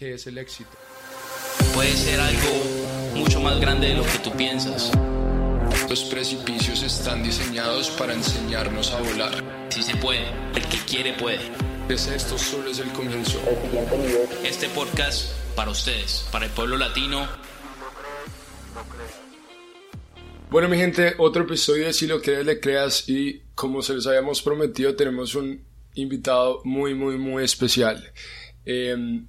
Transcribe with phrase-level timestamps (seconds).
[0.00, 0.70] qué es el éxito.
[1.74, 4.90] Puede ser algo mucho más grande de lo que tú piensas.
[5.90, 9.68] Los precipicios están diseñados para enseñarnos a volar.
[9.68, 11.40] Si se puede, el que quiere puede.
[11.86, 13.38] Pues esto solo es el comienzo.
[14.42, 17.28] Este podcast para ustedes, para el pueblo latino.
[20.50, 23.06] Bueno, mi gente, otro episodio de Si lo crees, le creas.
[23.06, 25.62] Y como se les habíamos prometido, tenemos un
[25.92, 28.14] invitado muy, muy, muy especial.
[28.64, 29.26] Eh,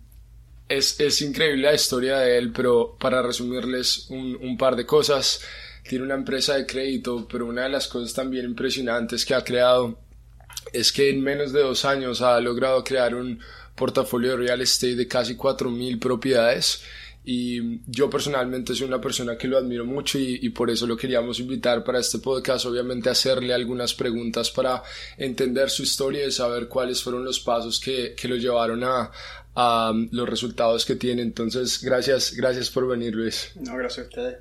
[0.71, 5.41] es, es, increíble la historia de él, pero para resumirles un, un, par de cosas,
[5.87, 9.99] tiene una empresa de crédito, pero una de las cosas también impresionantes que ha creado
[10.73, 13.39] es que en menos de dos años ha logrado crear un
[13.75, 16.81] portafolio de real estate de casi 4.000 propiedades.
[17.23, 21.39] Y yo personalmente soy una persona que lo admiro mucho y, por eso lo queríamos
[21.39, 24.81] invitar para este podcast, obviamente hacerle algunas preguntas para
[25.17, 29.11] entender su historia y saber cuáles fueron los pasos que, que lo llevaron a,
[29.55, 31.21] a, los resultados que tiene.
[31.21, 33.53] Entonces, gracias, gracias por venir Luis.
[33.55, 34.37] No, gracias a ustedes.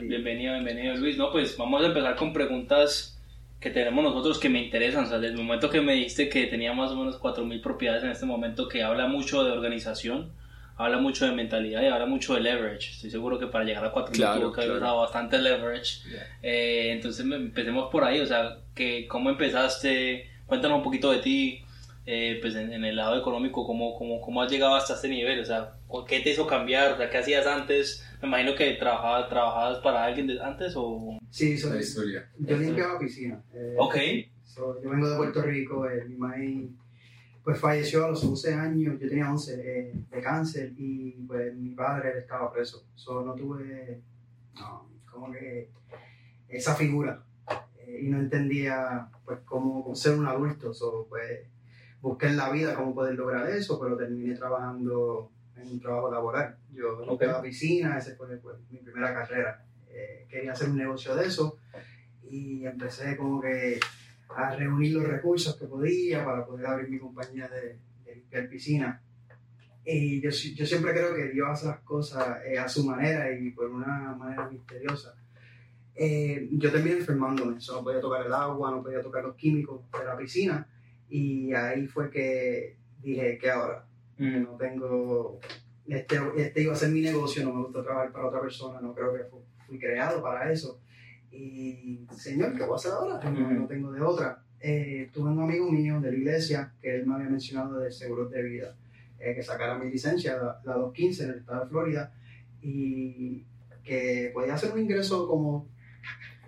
[0.00, 1.16] Bienvenido, bienvenido Luis.
[1.16, 3.18] No, pues vamos a empezar con preguntas
[3.60, 5.04] que tenemos nosotros que me interesan.
[5.04, 8.04] O sea, desde el momento que me dijiste que tenía más o menos 4.000 propiedades
[8.04, 10.32] en este momento, que habla mucho de organización
[10.76, 12.92] habla mucho de mentalidad y habla mucho de leverage.
[12.92, 14.86] Estoy seguro que para llegar a 4.000 claro, tuvo que haber claro.
[14.86, 16.08] dado bastante leverage.
[16.08, 16.38] Yeah.
[16.42, 20.28] Eh, entonces empecemos por ahí, o sea, que, ¿cómo empezaste?
[20.46, 21.63] Cuéntanos un poquito de ti,
[22.06, 25.40] eh, pues en, en, el lado económico, ¿cómo, cómo, ¿cómo has llegado hasta este nivel?
[25.40, 25.72] O sea,
[26.06, 26.92] ¿qué te hizo cambiar?
[26.92, 28.04] O sea, ¿qué hacías antes?
[28.20, 31.18] Me imagino que trabajabas, trabajabas para alguien de, antes o...
[31.30, 32.30] Sí, soy, la historia.
[32.38, 33.42] Yo limpiaba piscina.
[33.52, 33.96] Eh, ok.
[34.44, 36.68] So, yo vengo de Puerto Rico, eh, mi madre
[37.44, 41.74] pues falleció a los 11 años, yo tenía 11 eh, de cáncer y pues mi
[41.74, 42.86] padre estaba preso.
[42.94, 44.00] So, no tuve
[44.54, 45.68] no, como que
[46.48, 47.22] esa figura
[47.80, 50.72] eh, y no entendía pues cómo ser un adulto.
[50.72, 51.46] So, pues
[52.04, 56.58] busqué en la vida cómo poder lograr eso, pero terminé trabajando en un trabajo laboral.
[56.70, 57.28] Yo okay.
[57.42, 59.64] piscina, esa fue pues, mi primera carrera.
[59.88, 61.56] Eh, quería hacer un negocio de eso
[62.28, 63.80] y empecé como que
[64.28, 69.02] a reunir los recursos que podía para poder abrir mi compañía de, de limpiar piscina.
[69.82, 73.50] Y yo, yo, siempre creo que Dios hace las cosas eh, a su manera y
[73.52, 75.14] por una manera misteriosa.
[75.94, 80.04] Eh, yo terminé enfermándome, no podía tocar el agua, no podía tocar los químicos de
[80.04, 80.68] la piscina
[81.08, 83.86] y ahí fue que dije que ahora
[84.18, 84.42] mm.
[84.42, 85.40] no tengo,
[85.86, 88.94] este, este iba a ser mi negocio, no me gusta trabajar para otra persona, no
[88.94, 90.80] creo que fui, fui creado para eso
[91.34, 93.30] y señor, ¿qué voy a hacer ahora?
[93.30, 94.42] No, no tengo de otra.
[94.60, 98.30] Eh, tuve un amigo mío de la iglesia que él me había mencionado de seguros
[98.30, 98.76] de vida,
[99.18, 102.12] eh, que sacara mi licencia, la, la, 215 en el estado de Florida,
[102.62, 103.44] y
[103.82, 105.68] que podía hacer un ingreso como,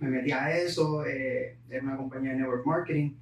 [0.00, 3.16] me metí a eso, eh, era una compañía de network marketing,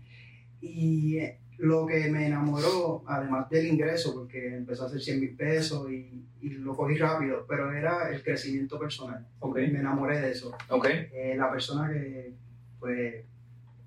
[0.64, 1.20] y
[1.58, 6.26] lo que me enamoró, además del ingreso, porque empezó a hacer 100 mil pesos y,
[6.40, 9.26] y, lo cogí rápido, pero era el crecimiento personal.
[9.38, 9.70] Okay.
[9.70, 10.56] Me enamoré de eso.
[10.68, 11.08] Okay.
[11.12, 12.32] Eh, la persona que
[12.80, 13.24] pues,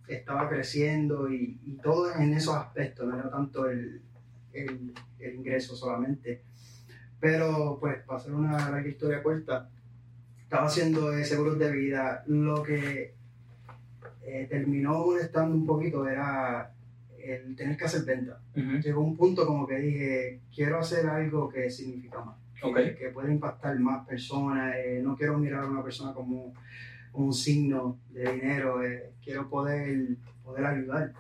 [0.08, 4.02] estaba creciendo y, y, todo en esos aspectos, no era tanto el,
[4.54, 6.44] el, el, ingreso solamente.
[7.20, 9.70] Pero, pues, para hacer una larga historia corta,
[10.42, 12.24] estaba haciendo seguros de vida.
[12.28, 13.16] Lo que
[14.28, 16.74] eh, terminó molestando un poquito era
[17.18, 18.40] el tener que hacer venta.
[18.56, 18.84] Uh -huh.
[18.84, 22.90] Llegó un punto como que dije, quiero hacer algo que significa más, okay.
[22.90, 26.54] que, que pueda impactar más personas, eh, no quiero mirar a una persona como,
[27.14, 31.14] un signo de dinero, eh, quiero poder, poder ayudar.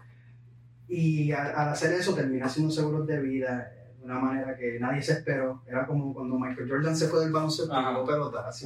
[0.87, 5.01] Y al, al, hacer eso terminé haciendo seguros de vida de una manera que nadie
[5.01, 5.63] se esperó.
[5.65, 8.65] Era como cuando Michael Jordan se fue del baloncesto y pelota, así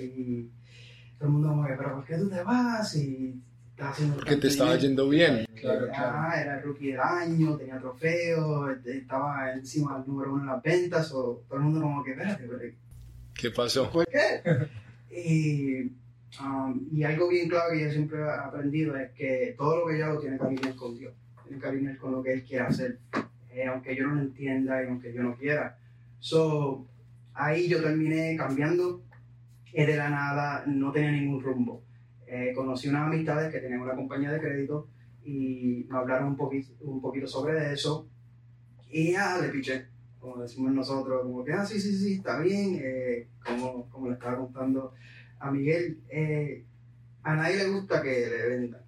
[0.00, 0.50] y
[1.18, 2.96] todo el mundo que, pero ¿por qué tú te vas?
[2.96, 3.40] Y
[4.26, 5.46] que te estaba yendo bien.
[5.60, 6.36] Claro, claro.
[6.36, 11.12] Era el rookie del año, tenía trofeos, estaba encima del número uno en las ventas,
[11.12, 12.74] o todo el mundo como que, espérate, pero,
[13.34, 13.90] ¿qué pasó?
[13.90, 14.42] ¿Por qué?
[15.10, 15.82] y,
[16.40, 19.98] um, y algo bien clave que yo siempre he aprendido es que todo lo que
[19.98, 21.14] yo hago tiene que alinear con Dios,
[21.44, 22.98] tiene que alinear con lo que Él quiere hacer,
[23.50, 25.78] eh, aunque yo no lo entienda y aunque yo no quiera.
[26.18, 26.86] So,
[27.34, 29.02] ahí yo terminé cambiando
[29.72, 31.82] eh, de la nada, no tenía ningún rumbo
[32.34, 34.88] eh, conocí unas amistades que tenían una compañía de crédito
[35.22, 38.08] y me hablaron un poquito, un poquito sobre eso
[38.88, 39.88] y ya le piché,
[40.18, 44.14] como decimos nosotros, como que, ah, sí, sí, sí, está bien, eh, como, como le
[44.14, 44.94] estaba contando
[45.40, 46.64] a Miguel, eh,
[47.22, 48.82] a nadie le gusta que le vendan,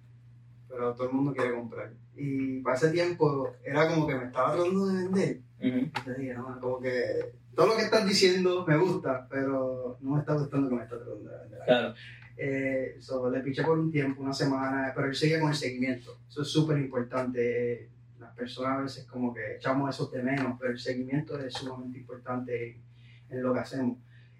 [0.67, 1.93] pero todo el mundo quiere comprar.
[2.15, 5.41] Y para ese tiempo era como que me estaba tratando de vender.
[5.59, 5.87] Uh -huh.
[5.87, 10.11] Y te dije, no, como que todo lo que estás diciendo me gusta, pero no
[10.13, 11.59] me está gustando que me estás tratando de vender.
[11.65, 11.93] Claro.
[12.37, 16.19] Eh, so, le piché por un tiempo, una semana, pero él sigue con el seguimiento.
[16.27, 17.83] Eso es súper importante.
[17.83, 17.89] Eh,
[18.19, 21.99] las personas a veces como que echamos eso de menos, pero el seguimiento es sumamente
[21.99, 22.81] importante en,
[23.29, 23.97] en lo que hacemos.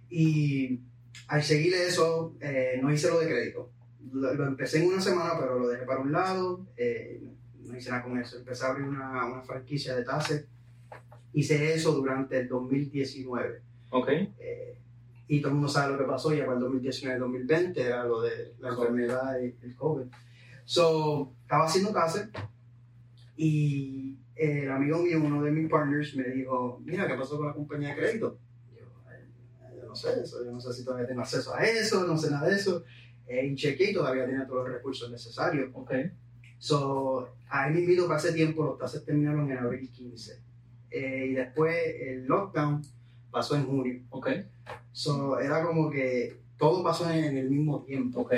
[0.10, 0.80] Y
[1.28, 3.72] al seguir eso, eh, no hice lo de crédito.
[4.14, 7.22] Lo, lo empecé en una semana, pero lo dejé para un lado, eh,
[7.62, 8.38] no hice nada con eso.
[8.38, 10.48] Empecé a abrir una, una franquicia de tases.
[11.34, 13.62] Hice eso durante el 2019.
[13.90, 14.10] Ok.
[14.10, 14.78] Eh,
[15.28, 18.54] y todo el mundo sabe lo que pasó ya para el 2019-2020, era lo de
[18.60, 20.06] la enfermedad y el COVID.
[20.66, 22.30] So, estaba haciendo casa
[23.36, 27.54] y el amigo mío, uno de mis partners, me dijo, mira, ¿qué pasó con la
[27.54, 28.38] compañía de crédito?
[28.76, 32.06] Yo, "Ay, yo no sé eso, yo no sé si todavía tengo acceso a eso,
[32.06, 32.84] no sé nada de eso.
[33.28, 35.70] Eh, y chequeé y todavía tenía todos los recursos necesarios.
[35.74, 35.92] Ok.
[36.58, 40.42] So, ahí me invito para ese tiempo, los tases terminaron en abril 15.
[40.92, 42.82] Eh, y después el lockdown
[43.32, 44.02] pasó en junio.
[44.10, 44.30] Ok.
[44.96, 48.30] So, era como que todo pasó en, en el mismo tiempo.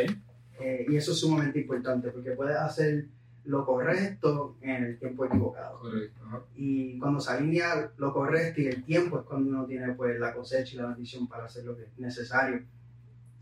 [0.59, 3.05] Eh, y eso es sumamente importante porque puedes hacer
[3.45, 5.79] lo correcto en el tiempo equivocado.
[5.79, 6.19] Correcto.
[6.25, 6.41] ajá.
[6.55, 10.33] Y cuando se alinea lo correcto y el tiempo es cuando uno tiene pues, la
[10.33, 12.63] cosecha y la bendición para hacer lo que es necesario.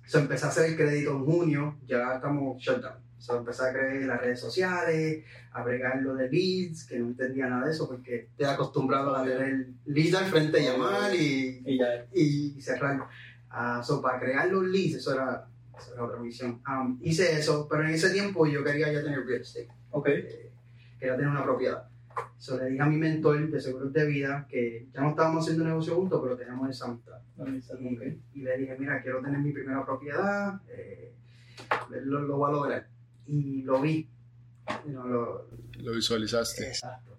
[0.06, 3.05] So, empecé a hacer el crédito en junio, ya estamos shutdown.
[3.26, 7.08] So, empecé a creer en las redes sociales, a bregar lo de leads, que no
[7.08, 11.80] entendía nada de eso porque estoy acostumbrado a tener leads al frente, llamar y Y
[11.80, 12.06] ya.
[12.14, 13.08] y cerrar.
[13.50, 16.62] Ah, so, para crear los leads, eso era, eso era otra misión.
[16.68, 20.08] Um, hice eso, pero en ese tiempo yo quería ya tener real estate, Ok.
[20.10, 20.52] eh,
[21.00, 21.88] quería tener una propiedad.
[22.38, 25.66] So, le dije a mi mentor de seguros de vida que ya no estábamos haciendo
[25.66, 27.20] negocio juntos, pero teníamos esa amistad.
[27.40, 31.14] Amistad, Y, y le dije, mira, quiero tener mi primera propiedad, eh,
[32.04, 32.95] lo, lo voy a lograr.
[33.28, 34.08] Y lo vi.
[34.86, 35.48] You know, lo,
[35.80, 36.68] Lo visualizaste.
[36.68, 37.18] Exacto.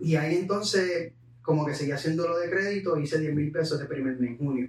[0.00, 1.12] Y ahí entonces,
[1.42, 4.38] como que seguía haciendo lo de crédito, hice 10 mil pesos de primer mes en
[4.38, 4.68] junio.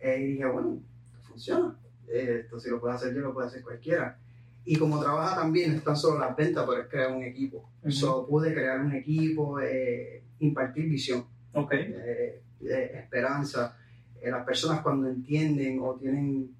[0.00, 0.80] Eh, y dije, bueno,
[1.22, 1.76] funciona.
[2.08, 4.18] Eh, esto si lo puede hacer yo, lo puede hacer cualquiera.
[4.66, 7.68] Y como trabaja también, no es tan solo las ventas, pero es crear un equipo.
[7.82, 7.90] Ujú.
[7.92, 11.72] So, pude crear un equipo, eh, impartir visión, Ok.
[11.74, 13.76] eh, eh, esperanza.
[14.22, 16.50] Eh, las personas cuando entienden o tienen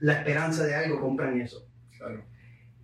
[0.00, 1.66] la esperanza de algo, compran eso
[1.98, 2.22] Claro.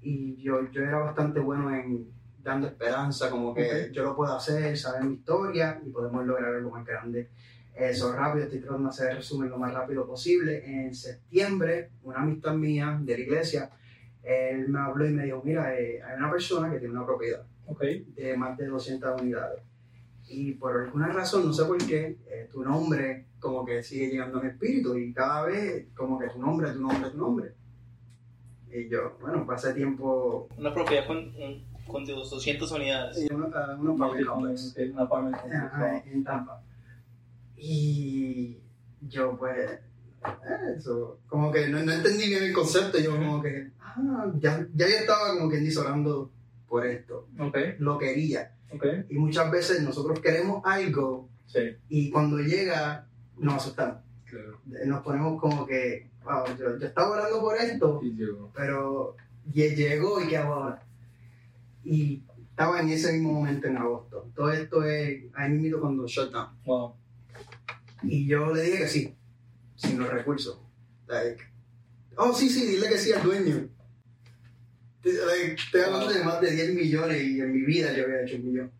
[0.02, 2.08] Y yo, yo era bastante bueno en
[2.42, 3.92] dando esperanza, como que Ok.
[3.92, 7.28] yo lo puedo hacer, saber mi historia y podemos lograr algo más grande.
[7.74, 10.62] Eso rápido, estoy tratando de hacer el resumen lo más rápido posible.
[10.64, 13.70] En septiembre, una amistad mía de la iglesia,
[14.22, 17.46] él me habló y me dijo, mira, eh, hay una persona que tiene una propiedad
[17.66, 17.82] Ok.
[18.14, 19.62] de más de 200 unidades.
[20.28, 24.38] Y por alguna razón, no sé por qué, eh, tu nombre como que sigue llegando
[24.38, 27.54] a mi espíritu y cada vez como que tu nombre, tu nombre, tu nombre.
[28.72, 33.16] Y yo, bueno, pasé tiempo Una propiedad con, un- con 200 unidades.
[33.18, 36.06] en unos uh, unos apartment complex un apartment ajá, complex.
[36.06, 36.62] en Tampa.
[37.56, 38.58] Y
[39.02, 39.80] yo pues, eh,
[40.76, 44.86] eso, como que no, no entendí bien el concepto, yo como que, ah, ya, ya
[44.88, 46.30] yo estaba como que dice orando
[46.68, 47.56] por esto, Ok.
[47.78, 48.54] lo quería.
[48.72, 48.84] Ok.
[49.08, 51.76] Y muchas veces nosotros queremos algo Sí.
[51.88, 53.06] y cuando llega
[53.36, 54.02] nos asustamos.
[54.26, 54.60] Claro.
[54.86, 58.50] Nos ponemos como que, wow, yo, yo estaba orando por esto, Y llegó.
[58.54, 59.16] pero
[59.52, 60.82] lle- llegó y qué hago ahora.
[61.84, 64.30] Y estaba en ese mismo momento en agosto.
[64.34, 66.48] Todo esto es ahí mismo cuando shutdown.
[66.64, 66.94] Wow.
[68.02, 69.14] Y yo le dije que sí,
[69.76, 70.58] sin los recursos.
[71.06, 71.42] Like,
[72.16, 73.68] oh, sí, sí, dile que sí al dueño.
[75.02, 78.36] Like, estoy hablando de más de 10 millones y en mi vida yo había hecho
[78.36, 78.70] un millón.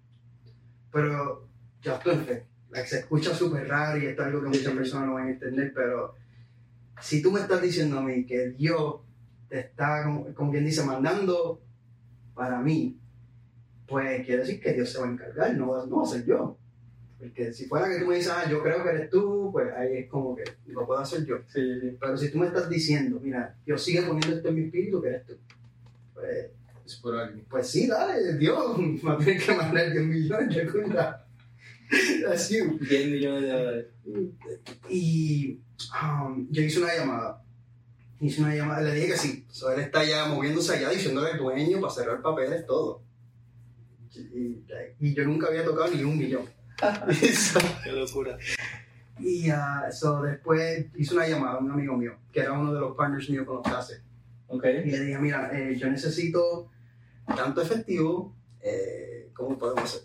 [0.92, 1.48] Pero
[1.80, 2.46] yo estoy en fe.
[2.70, 5.30] Like, se escucha súper raro y esto es algo que muchas personas no van a
[5.30, 6.14] entender, pero
[7.00, 8.96] si tú me estás diciendo a mí que Dios
[9.48, 11.60] te está, como, como quien dice, mandando
[12.34, 12.98] para mí,
[13.86, 16.56] pues quiere decir que Dios se va a encargar, no no va a ser yo.
[17.20, 19.98] Porque si fuera que tú me dices, ah, yo creo que eres tú, pues ahí
[19.98, 21.36] es como que lo puedo hacer yo.
[21.48, 21.60] Sí.
[22.00, 25.08] Pero si tú me estás diciendo, mira, Dios sigue poniendo esto en mi espíritu, que
[25.08, 25.34] eres tú.
[26.14, 26.50] Pues,
[26.86, 27.44] Es por alguien.
[27.50, 31.26] pues sí, dale, Dios, me tiene que mandar 10 millones de cuenta.
[32.32, 32.58] Así.
[32.58, 33.86] 10 millones de dólares.
[34.88, 35.58] Y
[36.02, 37.42] um, yo hice una llamada.
[38.20, 39.46] Hice una llamada, le dije que sí.
[39.50, 43.02] So, él está ya moviéndose allá diciéndole al dueño para cerrar papeles, todo.
[44.14, 44.64] Y,
[44.98, 46.44] y yo nunca había tocado ni un millón.
[47.34, 48.38] So, Qué locura.
[49.18, 52.80] y ah, so, después hice una llamada a un amigo mío, que era uno de
[52.80, 54.02] los partners míos con los clases.
[54.48, 54.64] Ok.
[54.84, 56.70] Y le dije, mira, eh, yo necesito
[57.26, 60.02] tanto efectivo, eh, ¿cómo podemos hacer?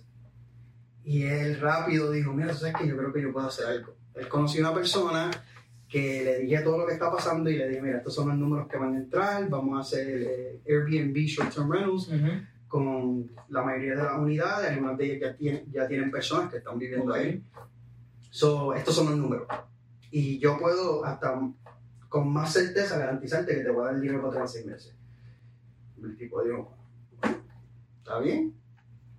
[1.03, 3.95] Y él rápido dijo, mira, tú sabes que yo creo que yo puedo hacer algo.
[4.15, 5.31] Él conoció una persona
[5.87, 8.37] que le dije todo lo que está pasando y le dije, mira, estos son los
[8.37, 12.31] números que van a entrar, vamos a hacer eh, Airbnb Short Term Rentals Ujú.
[12.67, 16.57] con la mayoría de las unidades, algunas de ellas ya tienen, ya tienen personas que
[16.57, 17.17] están viviendo Ok.
[17.17, 17.43] ahí.
[18.31, 19.47] So, estos son los números.
[20.11, 21.39] Y yo puedo hasta
[22.09, 24.93] con más certeza garantizarte que te voy a dar el dinero para atrás seis meses.
[26.01, 26.73] El tipo dijo,
[27.99, 28.53] está bien.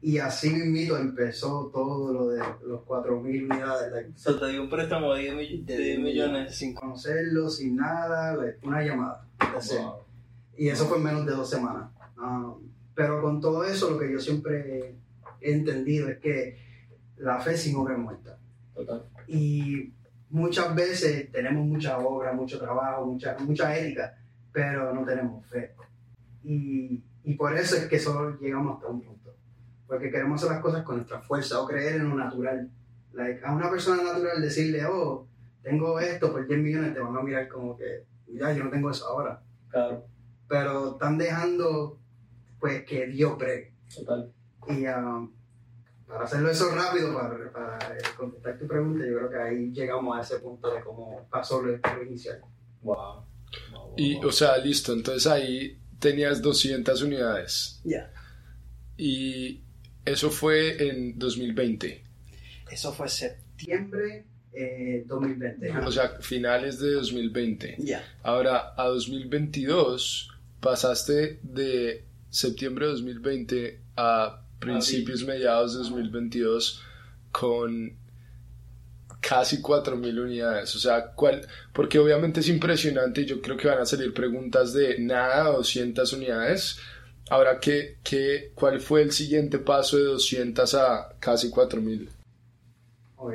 [0.02, 3.92] Y así mismito empezó todo lo de los 4.000 unidades.
[3.92, 6.54] like, O sea, te dio un préstamo de 10, mill- de 10 millones.
[6.54, 9.26] Sin conocerlo, sin nada, like, una llamada.
[9.40, 9.72] it.
[10.58, 11.90] Y eso fue en menos de dos semanas.
[12.18, 12.54] Um,
[12.94, 14.94] pero con todo eso, lo que yo siempre
[15.40, 16.58] he entendido es que
[17.18, 18.38] la fe sin obra es muerta.
[18.74, 19.02] Total.
[19.26, 19.92] Y
[20.30, 24.14] muchas veces tenemos mucha obra, mucho trabajo, mucha, mucha ética,
[24.52, 25.72] pero no tenemos fe.
[26.44, 29.15] Y, y por eso es que solo llegamos hasta un punto.
[29.86, 32.70] Porque queremos hacer las cosas con nuestra fuerza o creer en lo natural.
[33.12, 35.26] Like, a una persona natural decirle, oh,
[35.62, 38.90] tengo esto por 10 millones, te van a mirar como que, ya, yo no tengo
[38.90, 39.42] eso ahora.
[39.68, 40.04] Claro,
[40.48, 41.98] Pero están dejando,
[42.60, 43.72] pues, que Dios bregue.
[43.94, 44.32] total.
[44.68, 45.32] Y um,
[46.06, 50.16] para hacerlo eso rápido, para, para eh, contestar tu pregunta, yo creo que ahí llegamos
[50.16, 52.40] a ese punto de cómo pasó lo, lo inicial.
[52.82, 53.24] Wow.
[53.96, 57.80] Y, o sea, listo, entonces ahí tenías 200 unidades.
[57.84, 58.12] Ya.
[58.96, 59.62] Y
[60.06, 62.02] eso fue en 2020.
[62.70, 65.70] Eso fue septiembre eh, 2020.
[65.84, 67.76] O sea, finales de 2020.
[67.78, 68.02] Ya.
[68.22, 76.82] Ahora, a 2022 pasaste de septiembre de 2020 a principios, mediados de 2022
[77.30, 77.96] con
[79.20, 80.74] casi 4.000 unidades.
[80.76, 81.46] O sea, ¿cuál?
[81.72, 85.50] Porque obviamente es impresionante y yo creo que van a salir preguntas de nada a
[85.50, 86.78] 200 unidades.
[87.28, 92.08] Ahora, ¿qué, qué, ¿cuál fue el siguiente paso de 200 a casi 4.000?
[93.16, 93.32] Ok.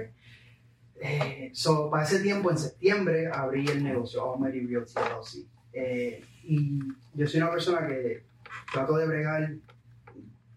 [1.04, 5.48] Eh, so, para ese tiempo, en septiembre, abrí el negocio Almighty Realty LLC.
[5.74, 6.80] Eh, y
[7.16, 8.24] yo soy una persona que
[8.72, 9.56] trato de bregar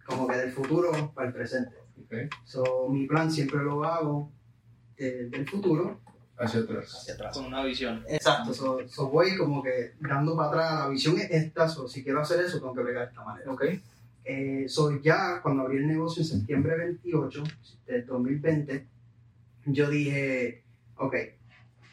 [0.07, 1.75] como que del futuro para el presente.
[2.45, 4.31] So, mi plan siempre lo hago
[4.97, 6.01] de- del futuro
[6.37, 6.95] Hacia atrás.
[7.01, 7.37] hacia atrás.
[7.37, 8.05] Con una visión.
[8.09, 12.03] Exacto, so, so voy como que dando para atrás, la visión es esta, so, si
[12.03, 13.53] quiero hacer eso tengo que bregar de esta manera.
[13.53, 13.65] Ok.
[14.25, 17.45] Eh, so ya cuando abrí el negocio en septiembre 28
[17.87, 18.87] del 2020,
[19.67, 20.63] yo dije,
[20.97, 21.15] ok,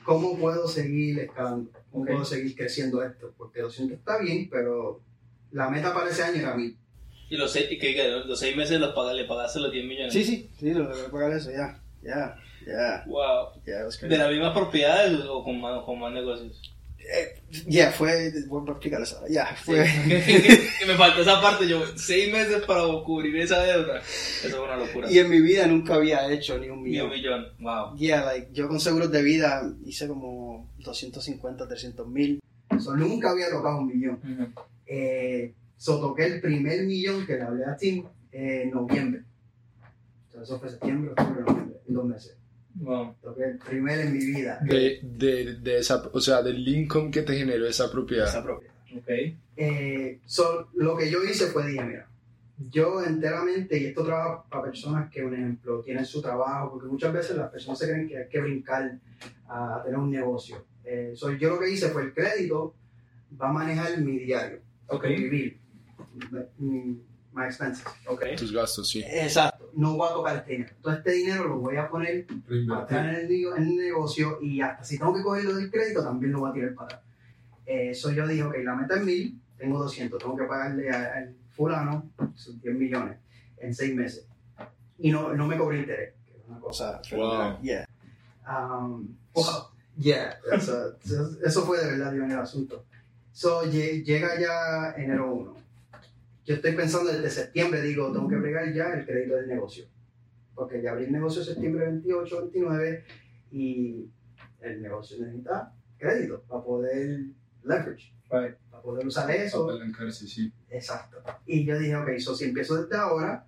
[0.04, 1.70] ¿cómo puedo seguir escalando?
[1.92, 2.10] ¿Cómo Ok.
[2.10, 3.34] puedo seguir creciendo esto?
[3.38, 5.02] Porque 200 está bien, pero
[5.52, 6.78] la meta para ese año era 1000.
[7.30, 10.12] Y los seis, y que, los seis meses los paga- le pagaste los 10 millones.
[10.14, 13.62] Sí, sí, sí, lo voy a pagar eso, ya, ya, ya, Wow.
[13.64, 16.62] ¿De las mismas propiedades o con más, con más negocios?
[17.68, 19.84] Ya, fue, voy a explicar eso, ya, fue...
[20.08, 21.68] que me faltó esa parte.
[21.68, 24.00] Yo, seis meses para cubrir esa deuda.
[24.00, 25.12] Eso es una locura.
[25.12, 27.10] Y en mi vida nunca había hecho ni un Ni un millón.
[27.10, 27.46] millón.
[27.60, 27.98] Wow.
[27.98, 32.40] Yeah, like, yo con seguros de vida hice como 250, 300 mil.
[32.80, 34.54] So, nunca había tocado un millón.
[34.86, 39.24] Eh, so, toqué el primer millón que le hablé a Tim eh, en noviembre.
[40.32, 42.38] So, eso fue septiembre, octubre, noviembre, en dos meses.
[42.76, 43.16] Wow.
[43.22, 44.60] Toqué el primer en mi vida.
[44.62, 48.28] De, de, de esa, o sea, del income que te generó esa propiedad.
[48.28, 48.74] Esa propiedad.
[48.98, 49.10] Ok.
[49.58, 52.08] Eh, so, lo que yo hice fue dije, mira,
[52.58, 57.14] yo enteramente, y esto trabaja para personas que, un ejemplo, tienen su trabajo, porque muchas
[57.14, 59.00] veces las personas se creen que hay que brincar
[59.48, 60.66] a tener un negocio.
[60.84, 62.76] Eh, so, yo lo que hice fue el crédito,
[63.40, 65.06] va a manejar mi diario, Ok.
[65.06, 65.60] mi vivir,
[66.58, 67.02] mi,
[67.34, 67.86] my expenses.
[68.08, 68.26] Ok.
[68.38, 69.04] Tus gastos, sí.
[69.06, 70.72] Exacto, no voy a tocar este dinero.
[70.82, 72.26] Todo este dinero lo voy a poner
[72.76, 76.32] atrás en el, en el negocio y hasta si tengo que cogerlo del crédito también
[76.34, 77.02] lo voy a tirar para atrás.
[77.66, 82.10] Eso yo dije, ok, la meta es mil, tengo 200, tengo que pagarle al fulano
[82.36, 83.18] sus 10 millones
[83.58, 84.26] en 6 meses.
[84.98, 87.02] Y no, no me cobré interés, que es una cosa.
[87.16, 87.60] Wow.
[87.62, 87.86] Yeah.
[88.48, 89.68] Um, wow.
[89.98, 90.98] Yeah, eso,
[91.44, 92.86] eso- fue de verdad en el asunto.
[93.32, 95.56] So, lle- llega ya enero 1.
[96.46, 99.86] Yo estoy pensando desde septiembre, digo, tengo que bregar ya el crédito del negocio.
[100.56, 103.04] Porque ya abrí el negocio septiembre 28, 29
[103.52, 104.10] y
[104.62, 107.20] el negocio necesita crédito para poder
[107.64, 108.56] leverage, Right.
[108.70, 109.64] para poder usar eso.
[109.70, 110.52] Apalancarse, sí.
[110.70, 111.18] Exacto.
[111.46, 113.46] Y yo dije, ok, so si empiezo desde ahora,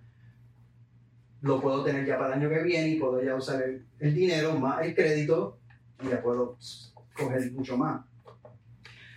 [1.40, 4.14] lo puedo tener ya para el año que viene y puedo ya usar el, el
[4.14, 5.58] dinero más el crédito
[6.02, 6.56] y ya puedo
[7.14, 8.04] coger mucho más.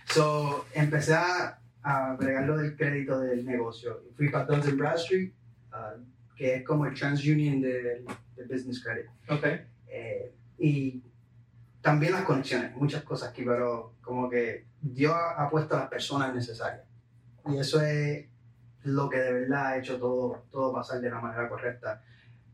[0.06, 4.02] So, empecé a, a bregar lo del crédito del negocio.
[4.16, 5.32] Fui para Duns Bradstreet,
[5.72, 5.94] ah,
[6.36, 8.04] que es como el TransUnion del
[8.38, 9.06] del Business Credit.
[9.28, 9.44] Ok.
[9.88, 11.02] Eh, y
[11.80, 16.34] también las conexiones, muchas cosas aquí, pero como que Dios ha puesto a las personas
[16.34, 16.84] necesarias.
[17.46, 18.26] Y eso es
[18.84, 22.02] lo que de verdad ha hecho todo, todo pasar de la manera correcta.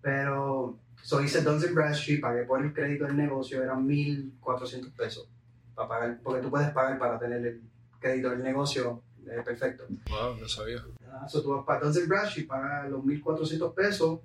[0.01, 5.29] Pero, so hice Duns Bradstreet, pagué por el crédito del negocio, eran 1.400 pesos.
[5.75, 7.63] Para pagar, porque tú puedes pagar para tener el
[7.99, 9.85] crédito del negocio eh, perfecto.
[10.09, 10.83] Wow, no sabía.
[11.11, 14.21] Ah, so, tú vas para Duns Bradstreet, pagas los 1.400 pesos,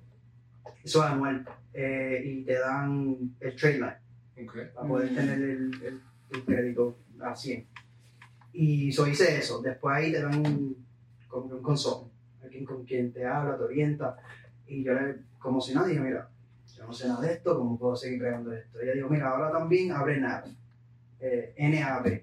[0.82, 4.56] eso es anual, eh, y te dan el trade line Ok.
[4.74, 5.14] para poder Mm.
[5.14, 7.66] tener el, el- el crédito a 100.
[8.52, 9.60] Y so hice eso.
[9.62, 10.86] Después ahí te dan un,
[11.28, 12.10] como un consultant,
[12.42, 14.16] alguien con quien te habla, te orienta.
[14.66, 16.28] Y yo le, como si nada, dije, mira,
[16.76, 18.78] yo no sé nada de esto, ¿cómo puedo seguir creando esto?
[18.80, 20.44] Y ella dijo, mira, ahora también abre NAB,
[21.20, 22.22] eh, NAB,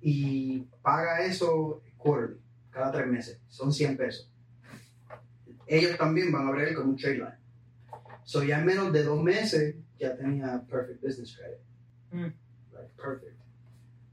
[0.00, 2.40] y paga eso quarterly,
[2.70, 4.30] cada tres meses, son 100 pesos.
[5.66, 7.38] Ellos también van a abrir con un trade line.
[8.24, 11.60] So ya en menos de dos meses ya tenía perfect business credit.
[12.12, 12.32] Mm.
[12.72, 13.38] Like perfect.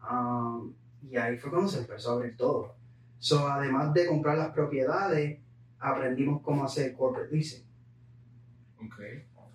[0.09, 0.73] Um,
[1.09, 2.75] y ahí fue cuando se empezó a abrir todo.
[3.19, 5.39] So además de comprar las propiedades,
[5.79, 7.63] aprendimos cómo hacer corporate leasing.
[8.85, 9.01] Ok.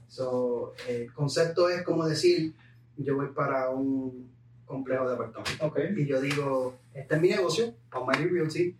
[0.08, 2.54] So, el concepto es como decir,
[2.98, 4.31] yo voy para un
[4.72, 5.78] complejo de apartamentos Ok.
[5.96, 8.78] y yo digo, este es mi negocio, Almighty Realty,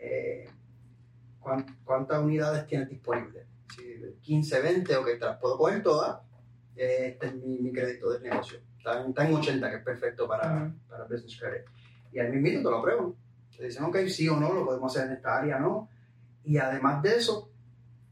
[0.00, 0.48] eh,
[1.40, 3.46] ¿cuán- ¿cuántas unidades tienes disponibles?
[3.74, 3.82] Si
[4.22, 6.20] 15, 20, ok, te las puedo coger todas,
[6.76, 8.58] este es mi, mi crédito del negocio.
[8.78, 10.72] Está en, está en 80, que es perfecto para, Ujú.
[10.88, 11.66] para Business Credit.
[12.12, 13.14] Y ahí mismo te lo aprueban.
[13.56, 15.88] Te dicen, ok, sí o no, lo podemos hacer en esta área, no.
[16.44, 17.50] Y además de eso,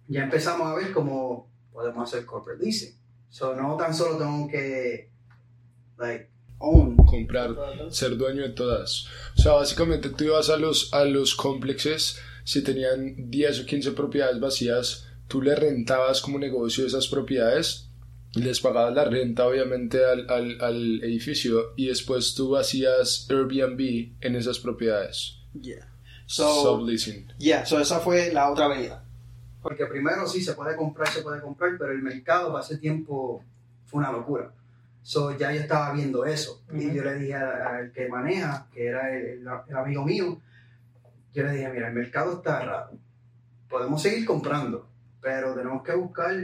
[0.08, 2.94] ya empezamos a ver cómo podemos hacer corporate leasing.
[3.30, 5.10] So, no tan solo tengo que,
[5.96, 6.96] like, own.
[6.96, 7.54] Comprar,
[7.90, 9.06] ser dueño de todas.
[9.36, 13.92] O sea, básicamente tú ibas a los, a los complexes, si tenían 10 o 15
[13.92, 17.88] propiedades vacías, tú le rentabas como negocio esas propiedades,
[18.34, 24.36] les pagabas la renta obviamente al, al, al edificio y después tú hacías Airbnb en
[24.36, 25.38] esas propiedades.
[25.60, 25.88] Yeah.
[26.26, 27.32] So, Subleasing.
[27.38, 29.02] yeah, so esa fue la otra avenida.
[29.62, 33.42] Porque primero sí se puede comprar, se puede comprar, pero el mercado ese tiempo
[33.86, 34.52] fue una locura.
[35.08, 36.62] So, ya yo estaba viendo eso.
[36.70, 36.96] Y Ujú.
[36.96, 40.38] yo le dije al, que maneja, que era el, el amigo mío,
[41.32, 42.90] yo le dije, mira, el mercado está raro.
[43.70, 44.86] Podemos seguir comprando,
[45.22, 46.34] pero tenemos que buscar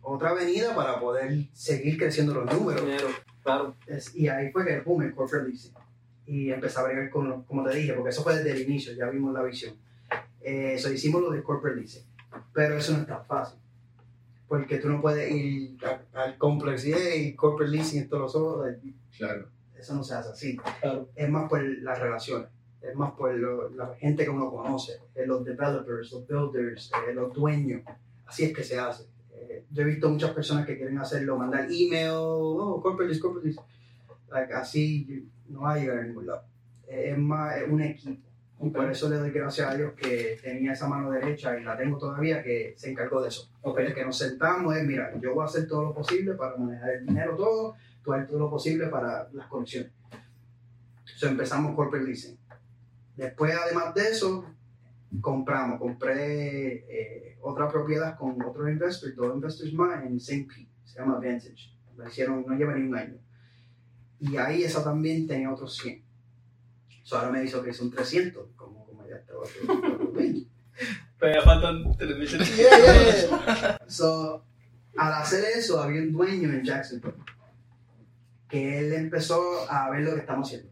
[0.00, 2.82] otra avenida para poder seguir creciendo los números.
[2.82, 3.08] Dinero,
[3.42, 3.74] claro.
[3.88, 5.72] Es- y ahí fue que boom, el corporate leasing.
[6.24, 9.06] Y empecé a bregar con, como te dije, porque eso fue desde el inicio, ya
[9.06, 9.74] vimos la visión.
[10.40, 12.04] Eh, Eso hicimos lo de corporate leasing.
[12.52, 13.58] Pero eso no es tan fácil.
[14.48, 18.64] Porque tú no puedes ir a- al complex y corporate leasing, esto lo solo.
[19.16, 19.48] Claro.
[19.78, 20.56] Eso no se hace así.
[20.80, 21.08] Claro.
[21.14, 22.48] Es más por las relaciones.
[22.80, 24.92] Es más por lo- la gente que uno conoce.
[25.14, 27.82] eh, los developers, los builders, eh, los dueños.
[28.26, 29.04] Así es que se hace.
[29.32, 33.48] Eh, yo he visto muchas personas que quieren hacerlo, mandar email, oh, corporate lease, corporate
[33.48, 33.60] lease.
[34.30, 36.42] Like, así no va a llegar a ningún lado.
[36.86, 38.20] Es más es un equipo.
[38.60, 41.76] Y por eso le doy gracias a Dios que tenía esa mano derecha y la
[41.76, 43.48] tengo todavía que se encargó de eso.
[43.62, 43.78] Ok.
[43.78, 46.90] El que nos sentamos es, mira, yo voy a hacer todo lo posible para manejar
[46.90, 49.92] el dinero todo, tú haces todo lo posible para las conexiones.
[51.16, 52.36] So, empezamos corporate leasing.
[53.16, 54.44] Después, además de eso,
[55.20, 55.78] compramos.
[55.78, 60.46] Compré eh, otra propiedad con otros investors, dos investors más en St.
[60.48, 60.68] Pete.
[60.84, 61.76] Se llama Vantage.
[61.96, 63.18] La hicieron, no lleva ni un año.
[64.20, 66.07] Y ahí esa también tenía otros 100.
[67.08, 69.40] So, ahora me hizo que son 300, como, como ya estaba.
[71.18, 72.44] Pero ya faltan 3.700.
[72.56, 73.78] Yeah, yeah.
[73.86, 74.44] So,
[74.94, 77.14] al hacer eso, había un dueño en Jacksonville
[78.46, 79.40] que él empezó
[79.70, 80.70] a ver lo que estamos haciendo.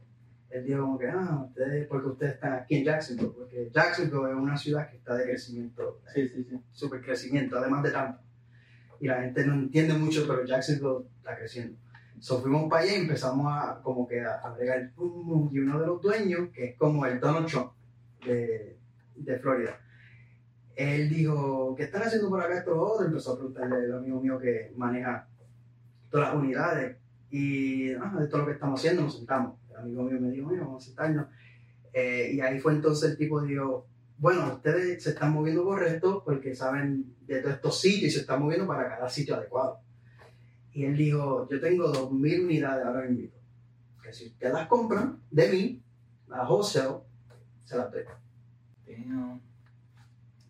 [0.50, 4.36] Él dijo como que, ah, ustedes, porque ustedes están aquí en Jacksonville, porque Jacksonville es
[4.36, 6.60] una ciudad que está de crecimiento, Sí, sí, sí.
[6.72, 8.20] super crecimiento, además de Tampa.
[9.00, 11.78] Y la gente no entiende mucho, pero Jacksonville está creciendo.
[12.18, 14.92] So, fuimos para allá y empezamos a como que a, a bregar.
[15.52, 17.72] Y uno de los dueños, que es como el Donald Trump
[18.24, 18.78] de,
[19.14, 19.78] de Florida,
[20.76, 23.06] él dijo, ¿qué están haciendo por acá esto lo otro?
[23.06, 25.26] Empezó a preguntarle al amigo mío que maneja
[26.10, 26.96] todas las unidades.
[27.30, 29.58] Y ah, esto es lo que estamos haciendo, nos sentamos.
[29.70, 31.26] El amigo mío me dijo, mira, vamos a sentarnos.
[31.92, 33.86] Eh, y ahí fue entonces el tipo dijo,
[34.18, 38.42] bueno, ustedes se están moviendo correcto porque saben de todos estos sitios y se están
[38.42, 39.80] moviendo para cada sitio adecuado.
[40.76, 43.30] Y él dijo, yo tengo 2.000 unidades ahora mismo,
[44.02, 45.82] que si ustedes las compran de mí,
[46.30, 46.96] a wholesale,
[47.64, 48.02] se las doy.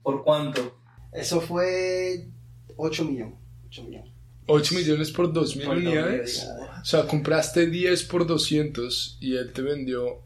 [0.02, 0.78] ¿Por cuánto?
[1.12, 2.28] Eso fue
[2.76, 3.34] 8 millones.
[3.68, 4.12] 8 millones.
[4.48, 6.46] 8 millones por 2 mil mil unidades.
[6.80, 10.22] O sea, compraste 10 por 200 y él te vendió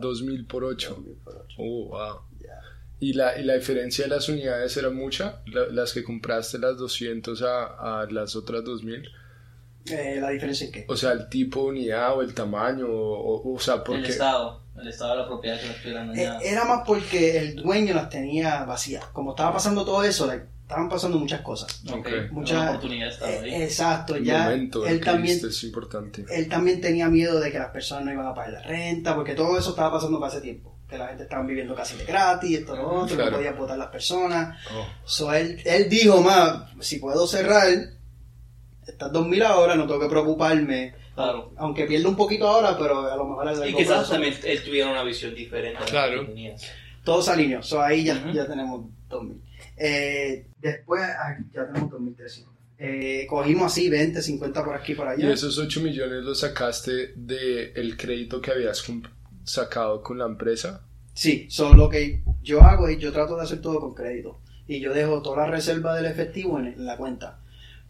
[0.00, 1.04] 2 mil por 8.
[1.58, 2.16] Oh, wow.
[3.00, 5.42] ¿Y la, ¿Y la diferencia de las unidades era mucha?
[5.46, 9.08] La- las que compraste las 200 a, a las otras 2000.
[9.90, 10.84] Eh, ¿La diferencia en qué?
[10.88, 14.08] O sea, el tipo de unidad o el tamaño, o, o, o sea, El porque...
[14.08, 14.62] estado.
[14.80, 16.44] El estado de la propiedad que nos estuvieran Eh, dañando.
[16.46, 19.04] Era más porque el dueño las tenía vacías.
[19.06, 21.82] Como estaba pasando todo eso, like, estaban pasando muchas cosas.
[21.90, 21.98] Ok.
[21.98, 22.08] Ok.
[22.32, 23.50] Mucha- Una oportunidad estaba ahí.
[23.54, 26.24] Eh, exacto, el ya momento él también, es importante.
[26.30, 29.34] él también tenía miedo de que las personas no iban a pagar la renta, porque
[29.34, 30.74] todo eso estaba pasando para ese tiempo.
[30.88, 33.30] Que la gente estaba viviendo casi de gratis, esto, lo otro, Claro.
[33.32, 34.58] no podía votar las personas.
[34.74, 37.66] Oh, So, él, él dijo, más, si puedo cerrar
[38.86, 40.94] estas 2000 ahora, no tengo que preocuparme.
[41.14, 41.52] Claro.
[41.56, 44.90] Aunque pierda un poquito ahora, pero a lo mejor Y quizás plazo también él tuviera
[44.90, 46.12] una visión diferente Claro.
[46.12, 46.70] que tú tenías.
[47.04, 47.62] todo se alineó.
[47.62, 49.40] So, ahí ya, ya tenemos 2000.
[49.76, 51.02] Eh, después,
[51.52, 52.46] ya tenemos 2.300.
[52.78, 55.28] Eh, cogimos así 20, 50 por aquí por allá.
[55.28, 58.82] ¿Y esos 8 millones los sacaste del crédito que habías
[59.44, 60.84] sacado con la empresa?
[61.14, 64.40] Sí, so, lo que yo hago es yo trato de hacer todo con crédito.
[64.66, 67.38] Y yo dejo toda la reserva del efectivo en la cuenta.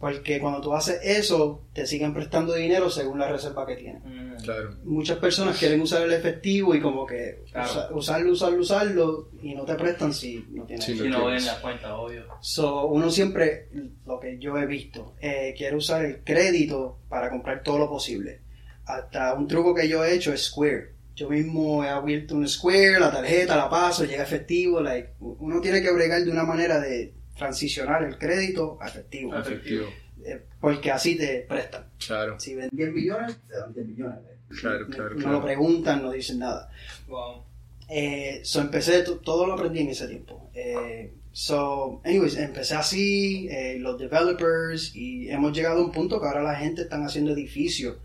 [0.03, 4.03] Porque cuando tú haces eso, te siguen prestando dinero según la reserva que tienes.
[4.03, 4.43] Mm.
[4.43, 4.75] Claro.
[4.83, 7.69] Muchas personas quieren usar el efectivo y como que Claro.
[7.71, 10.83] usa- usarlo, usarlo, usarlo y no te prestan si no tienes.
[10.83, 12.23] Si no no ven la cuenta, obvio.
[12.41, 13.69] So, uno siempre,
[14.05, 18.41] lo que yo he visto, eh, quiere usar el crédito para comprar todo lo posible.
[18.85, 20.91] Hasta un truco que yo he hecho es Square.
[21.15, 24.81] Yo mismo he abierto un Square, la tarjeta, la paso, llega efectivo.
[24.81, 29.35] like, uno tiene que bregar de una manera de transicionar el crédito a efectivo.
[29.37, 29.85] Efectivo.
[30.25, 31.85] eh, porque así te prestan.
[32.05, 32.39] Claro.
[32.39, 34.19] Si ven 10 millones, te dan 10 millones.
[34.61, 35.31] Claro, claro, No claro.
[35.39, 36.69] lo preguntan, no dicen nada.
[37.07, 37.43] Wow.
[37.89, 40.49] Eh, so empecé, to- todo lo aprendí en ese tiempo.
[40.53, 46.27] Eh, so, anyways, empecé así, eh, los developers, y hemos llegado a un punto que
[46.27, 47.97] ahora la gente están haciendo edificios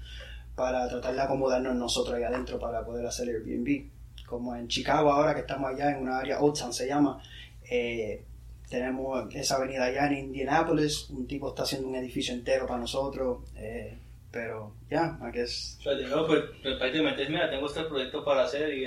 [0.57, 3.91] para tratar de acomodarnos nosotros ahí adentro para poder hacer Airbnb.
[4.27, 7.23] Como en Chicago ahora que estamos allá en una área, Old Town se llama,
[7.71, 8.25] eh,
[8.69, 13.39] tenemos esa avenida allá en Indianapolis, un tipo está haciendo un edificio entero para nosotros,
[13.57, 13.99] eh,
[14.31, 16.43] pero ya, I guess O sea, yo, pues,
[16.79, 18.85] prácticamente es, mira, tengo este proyecto para hacer y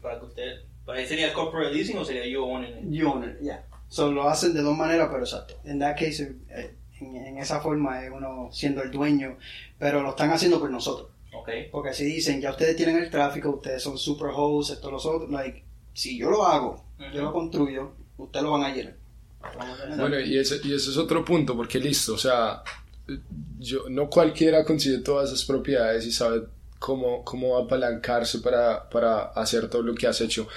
[0.00, 0.60] para que usted...
[0.84, 2.84] ¿Para ahí sería corporate leasing o sería you owning it?
[2.90, 3.64] You own it, yeah.
[3.88, 5.54] So lo hacen de dos maneras, pero exacto.
[5.64, 9.38] En that case, eh, en, en esa forma es uno siendo el dueño,
[9.78, 11.08] pero lo están haciendo por nosotros.
[11.70, 15.30] Porque si dicen, ya ustedes tienen el tráfico, ustedes son super hosts, esto, los otros,
[15.30, 18.94] like, si yo lo hago, yo lo construyo, ustedes lo van a llenar.
[19.96, 22.62] Bueno, y ese, y ese es otro punto, porque listo, o sea,
[23.58, 26.44] yo, no cualquiera consigue todas esas propiedades y sabe
[26.78, 30.48] cómo, cómo apalancarse para, para hacer todo lo que has hecho.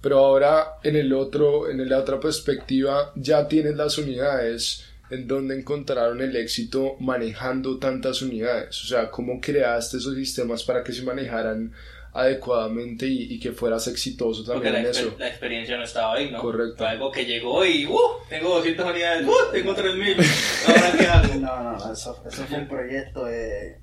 [0.00, 5.58] Pero ahora, en el otro, en la otra perspectiva, ya tienes las unidades en donde
[5.58, 8.82] encontraron el éxito manejando tantas unidades.
[8.82, 11.72] O sea, cómo creaste esos sistemas para que se manejaran
[12.16, 15.16] adecuadamente y, y que fueras exitoso Porque también la, en eso.
[15.18, 16.40] la experiencia no estaba ahí, ¿no?
[16.40, 16.76] Correcto.
[16.78, 17.98] Fue algo que llegó y, ¡uh!
[18.28, 19.52] Tengo 200 unidades, ¡uh!
[19.52, 20.16] Tengo 3000.
[20.68, 21.34] Ahora qué hago.
[21.34, 23.80] No, no, no, eso, eso fue un proyecto de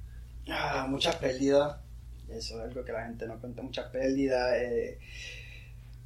[0.50, 1.78] ah, muchas pérdidas.
[2.30, 4.54] Eso es algo que la gente no cuenta, muchas pérdidas.
[4.58, 5.00] eh,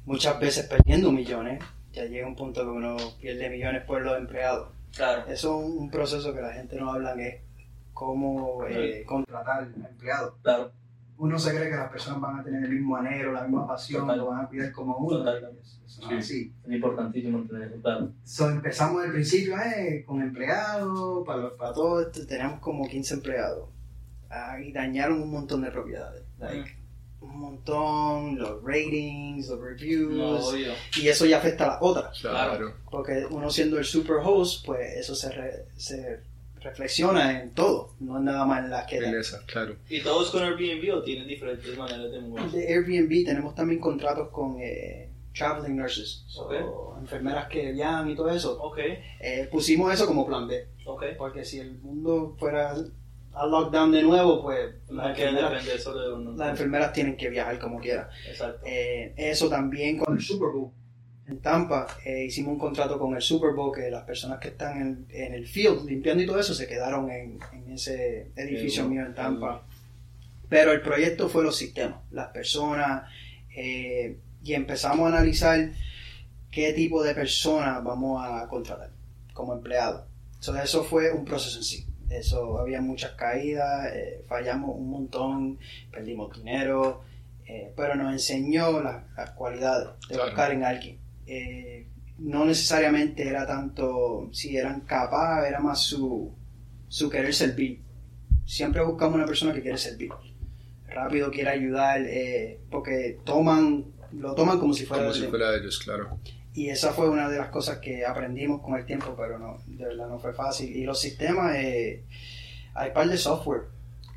[0.04, 1.62] muchas veces perdiendo millones.
[1.92, 4.70] Ya llega un punto que uno pierde millones por los empleados.
[4.94, 5.24] Claro.
[5.28, 7.36] Eso es un proceso que la gente no habla, que es
[7.92, 10.34] cómo eh, contratar empleados.
[10.42, 10.72] Claro.
[11.18, 14.02] Uno se cree que las personas van a tener el mismo anhelo, la misma pasión,
[14.02, 14.18] Total.
[14.18, 15.28] lo van a cuidar como uno.
[15.30, 16.52] Eso no es así.
[16.64, 18.12] Es importantísimo tener claro.
[18.24, 23.68] So, empezamos al principio eh, con empleados, para, para todo esto teníamos como 15 empleados.
[24.30, 26.22] Ah, y dañaron un montón de propiedades.
[26.38, 26.76] Like,
[27.20, 30.14] Un montón, los ratings, los reviews.
[30.14, 30.56] No,
[31.02, 32.20] y eso ya afecta a las otras.
[32.20, 32.74] Claro.
[32.90, 36.20] Porque uno siendo el super host, pues eso se, re- se
[36.60, 37.94] reflexiona en todo.
[38.00, 38.98] No es nada más en las que...
[38.98, 39.76] En esa, claro.
[39.88, 42.56] ¿Y todos con Airbnb o tienen diferentes maneras de moverse?
[42.58, 46.98] De Airbnb tenemos también contratos con eh, traveling nurses, so, Ok.
[47.00, 48.60] enfermeras que viajan y todo eso.
[48.60, 48.78] Ok,
[49.20, 50.66] Eh, pusimos eso como plan B.
[50.86, 51.04] ok.
[51.16, 52.74] Porque si el mundo fuera
[53.34, 58.08] a lockdown de nuevo, pues las enfermeras, de las enfermeras tienen que viajar como quieran.
[58.28, 58.60] Exacto.
[58.66, 60.72] Eh, eso también con el Super Bowl.
[61.28, 64.80] En Tampa eh, hicimos un contrato con el Super Bowl que las personas que están
[64.80, 69.04] en, en el field limpiando y todo eso se quedaron en, en ese edificio mío
[69.04, 69.62] en Tampa.
[70.48, 73.02] Pero el proyecto fue los sistemas, las personas,
[73.54, 75.70] eh, y empezamos a analizar
[76.50, 78.90] qué tipo de personas vamos a contratar
[79.34, 80.04] como empleados.
[80.36, 81.86] Entonces eso fue un proceso en sí.
[82.08, 85.58] Eso había muchas caídas, eh, fallamos un montón,
[85.92, 87.02] perdimos dinero,
[87.76, 90.24] pero nos enseñó las, las cualidades de Claro.
[90.30, 90.98] buscar en alguien.
[91.28, 91.86] Eh,
[92.18, 96.32] no necesariamente era tanto si eran capaces, era más su,
[96.88, 97.80] su querer servir.
[98.44, 100.10] Siempre buscamos una persona que quiere servir.
[100.88, 105.50] Rápido quiere ayudar, eh, porque toman, lo toman como si fuera Como de- si fuera
[105.52, 106.18] de ellos, claro.
[106.54, 109.84] y esa fue una de las cosas que aprendimos con el tiempo, pero no, de
[109.84, 110.74] verdad no fue fácil.
[110.74, 112.04] Y los sistemas, eh,
[112.74, 113.64] hay un par de software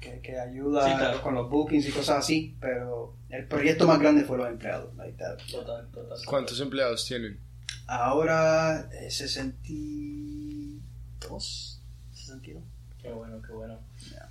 [0.02, 1.22] que, que ayuda Sí, claro.
[1.22, 4.94] con los bookings y cosas así, pero el proyecto más grande fue los empleados.
[4.98, 5.18] like.
[5.50, 6.18] Total, total.
[6.26, 7.40] ¿Cuántos empleados tienen?
[7.88, 11.82] Ahora eh, 62,
[12.14, 12.64] 62.
[13.02, 13.80] Qué bueno, qué bueno.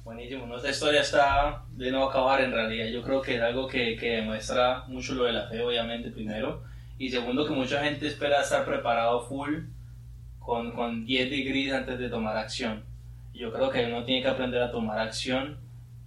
[0.05, 0.47] Buenísimo.
[0.47, 2.87] Nuestra historia está de no acabar en realidad.
[2.87, 6.63] Yo creo que es algo que, que demuestra mucho lo de la fe, obviamente, primero.
[6.97, 9.65] Y segundo, que mucha gente espera estar preparado full
[10.39, 12.85] con, con 10 degrees antes de tomar acción.
[13.41, 15.59] Yo creo que uno tiene que aprender a tomar acción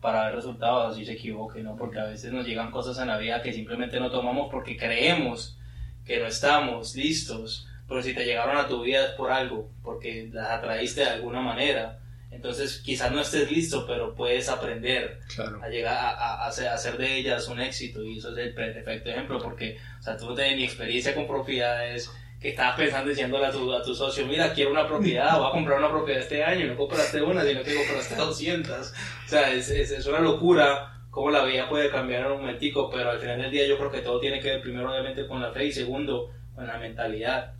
[0.01, 1.75] para ver resultados así se equivoque, ¿no?
[1.75, 5.57] Porque a veces nos llegan cosas en la vida que simplemente no tomamos porque creemos
[6.05, 7.67] que no estamos listos.
[7.87, 11.41] pero si te llegaron a tu vida es por algo, porque las atraíste de alguna
[11.41, 11.99] manera.
[12.31, 15.59] Entonces quizás no estés listo, pero puedes aprender Claro.
[15.61, 19.09] a llegar a, a- a hacer, de ellas un éxito y eso es el perfecto
[19.09, 22.09] ejemplo porque o sea, tú no tienes ni experiencia con propiedades
[22.43, 25.51] que estabas pensando diciéndole a tu, a tu socio mira quiero una propiedad voy a
[25.51, 28.93] comprar una propiedad este año no compraste una sino que compraste 200
[29.25, 32.89] o sea es, es, es una locura cómo la vida puede cambiar en un momentico
[32.91, 35.41] pero al final del día yo creo que todo tiene que ver primero obviamente con
[35.41, 37.53] la fe y segundo con la mentalidad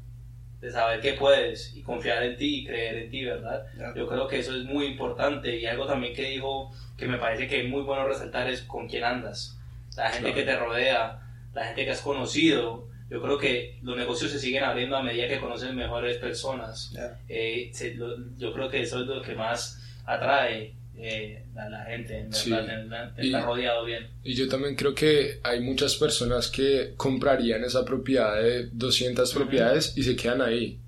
[0.59, 3.65] de saber que puedes y confiar en ti y creer en ti, ¿verdad?
[3.75, 3.95] Claro.
[3.95, 7.47] Yo creo que eso es muy importante y algo también que dijo que me parece
[7.49, 9.59] que es muy bueno resaltar es con quién andas.
[9.97, 10.35] La gente Claro.
[10.35, 11.19] que te rodea,
[11.53, 12.87] la gente que has conocido.
[13.13, 16.89] Yo creo que los negocios se siguen abriendo a medida que conoces mejores personas.
[16.93, 17.13] Claro.
[17.29, 21.85] Eh, se- lo- yo creo que eso es lo que más atrae eh, a la
[21.85, 22.49] gente, en Sí.
[22.51, 24.07] verdad, en- en- Y- estar rodeado bien.
[24.23, 29.41] Y yo también creo que hay muchas personas que comprarían esa propiedad de 200 Ujú.
[29.41, 30.79] propiedades y se quedan ahí.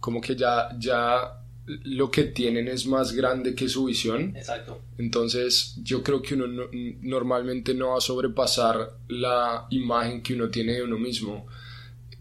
[0.00, 1.37] Como que ya, ya
[1.84, 4.34] lo que tienen es más grande que su visión.
[4.36, 4.80] Exacto.
[4.98, 6.68] Entonces yo creo que uno no-
[7.02, 11.46] normalmente no va a sobrepasar la imagen que uno tiene de uno mismo.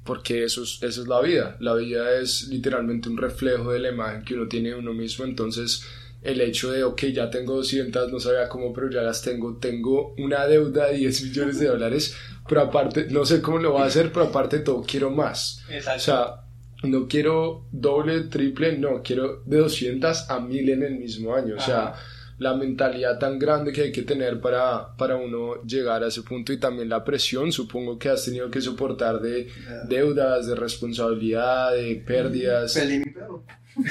[0.03, 1.57] Porque eso es, eso es la vida.
[1.60, 5.25] La vida es literalmente un reflejo de la imagen que uno tiene de uno mismo.
[5.25, 5.83] Entonces
[6.23, 9.57] el hecho de, ok, ya tengo 200, no sabía cómo, pero ya las tengo.
[9.57, 12.15] Tengo una deuda de 10 millones de dólares.
[12.47, 15.62] Pero aparte, no sé cómo lo voy a hacer, pero aparte de todo, quiero más.
[15.69, 15.97] Exacto.
[15.97, 16.41] O sea,
[16.83, 21.55] no quiero doble, triple, no, quiero de 200 a 1000 en el mismo año.
[21.57, 21.93] O sea,
[22.39, 26.53] la mentalidad tan grande que hay que tener para, para uno llegar a ese punto
[26.53, 29.47] y también la presión, supongo que has tenido que soportar de
[29.89, 32.73] deudas, de responsabilidad, de pérdidas.
[32.73, 33.05] Perdí mi.
[33.11, 33.43] Claro.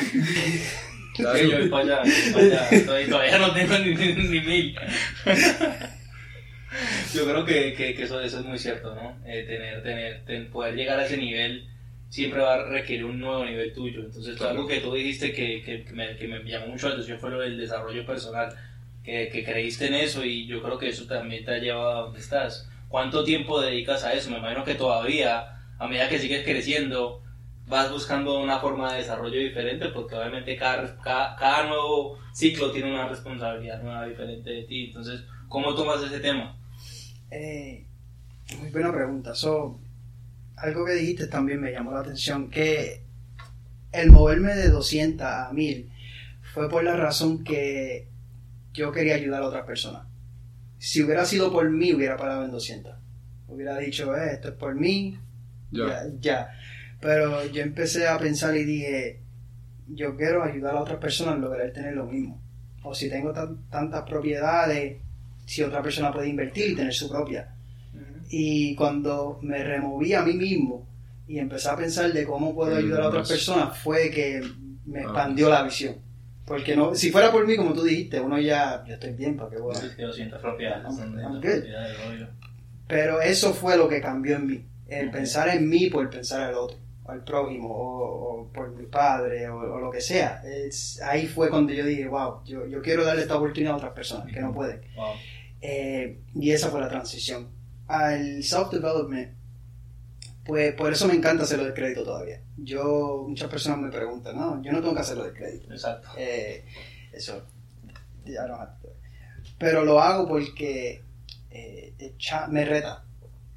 [1.17, 2.85] Sí, yo voy para allá, yo voy para allá.
[2.85, 4.77] Todavía, todavía no tengo ni, ni, ni mil.
[7.15, 9.17] Yo creo que, que, que eso, eso es muy cierto, ¿no?
[9.27, 11.67] Eh, tener, tener, ten- poder llegar a ese nivel
[12.09, 14.01] siempre va a requerir un nuevo nivel tuyo.
[14.01, 14.53] Entonces, Claro.
[14.53, 17.31] algo que tú dijiste que, que, que me, que me llamó mucho la atención fue
[17.31, 18.55] lo del desarrollo personal.
[19.03, 22.01] Que, que creíste en eso y yo creo que eso también te ha llevado a
[22.07, 22.69] donde estás.
[22.89, 24.31] ¿Cuánto tiempo dedicas a eso?
[24.33, 27.23] Me imagino que todavía, a medida que sigues creciendo,
[27.69, 32.93] vas buscando una forma de desarrollo diferente porque obviamente cada, cada, cada nuevo ciclo tiene
[32.93, 34.87] una responsabilidad nueva diferente de ti.
[34.87, 36.57] Entonces, ¿cómo tomas ese tema?
[37.31, 37.85] Eh,
[38.59, 39.37] muy buena pregunta.
[39.37, 39.79] So,
[40.57, 43.03] algo que dijiste también me llamó la atención, que
[43.93, 45.91] el moverme de 200 a 1000
[46.55, 48.09] fue por la razón que
[48.73, 50.07] yo quería ayudar a otras personas.
[50.79, 52.95] Si hubiera sido por mí, hubiera parado en 200.
[53.49, 55.19] Hubiera dicho, eh, esto es por mí,
[55.71, 55.87] Ya.
[55.87, 56.51] ya, ya.
[57.01, 59.21] Pero yo empecé a pensar y dije,
[59.89, 62.41] yo quiero ayudar a otras personas a lograr tener lo mismo.
[62.83, 64.99] O si tengo tan- tantas propiedades,
[65.47, 67.55] si otra persona puede invertir y tener su propia.
[68.31, 70.87] Y cuando me removí a mí mismo
[71.29, 74.43] y empecé a pensar de cómo puedo ayudar a otras personas, fue que
[74.85, 75.03] me Ah.
[75.03, 75.97] expandió la visión.
[76.45, 79.51] Porque no, si fuera por mí, como tú dijiste, uno ya, ya estoy bien, ¿para
[79.51, 79.81] qué voy a...?
[79.81, 80.85] Sí, 200 propiedades.
[80.85, 82.27] I'm- son I'm 200 good.
[82.87, 84.65] Pero eso fue lo que cambió en mí.
[84.87, 85.15] El Ok.
[85.15, 89.57] pensar en mí por pensar al otro, al prójimo, o, o por mi padre, o,
[89.59, 90.41] o lo que sea.
[90.45, 93.93] Es- ahí fue cuando yo dije, wow, yo, yo quiero darle esta oportunidad a otras
[93.93, 94.81] personas que no pueden.
[94.95, 95.15] Wow.
[95.61, 97.49] Eh, y esa fue la transición.
[97.89, 99.35] Al self-development,
[100.45, 102.41] pues por eso me encanta hacerlo de crédito todavía.
[102.57, 105.73] Yo, muchas personas me preguntan, no, yo no tengo que hacerlo de crédito.
[105.73, 106.09] Exacto.
[106.17, 106.65] Eh,
[107.13, 107.43] eso,
[108.25, 109.53] I don't have to do it.
[109.59, 111.03] Pero lo hago porque
[111.51, 112.15] eh,
[112.51, 113.05] me reta,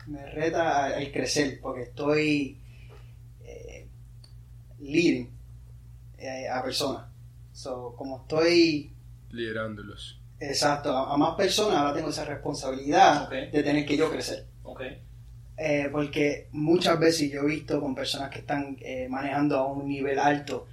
[0.08, 2.58] me reta al al crecer, porque estoy
[3.44, 3.88] eh,
[4.80, 5.30] leading
[6.18, 7.08] eh, a personas.
[7.52, 8.94] So, como estoy
[9.32, 10.19] Liderándolos.
[10.40, 14.46] Exacto a, a más personas, ahora tengo esa responsabilidad de tener que yo crecer.
[15.62, 19.90] Eh, porque muchas veces yo he visto con personas que están eh, manejando a un
[19.90, 20.68] nivel alto,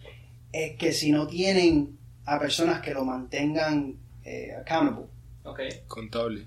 [0.52, 5.06] es que si no tienen a personas que lo mantengan eh, accountable.
[5.86, 6.46] Contable.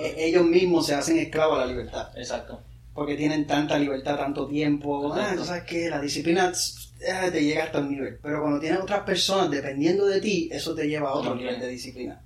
[0.00, 2.60] Eh, ellos mismos se hacen esclavos a la libertad, Exacto.
[2.94, 6.52] porque tienen tanta libertad, tanto tiempo, ah, sabes que la disciplina
[7.32, 10.88] te llega hasta un nivel, pero cuando tienes otras personas dependiendo de ti, eso te
[10.88, 12.22] lleva a otro nivel de disciplina.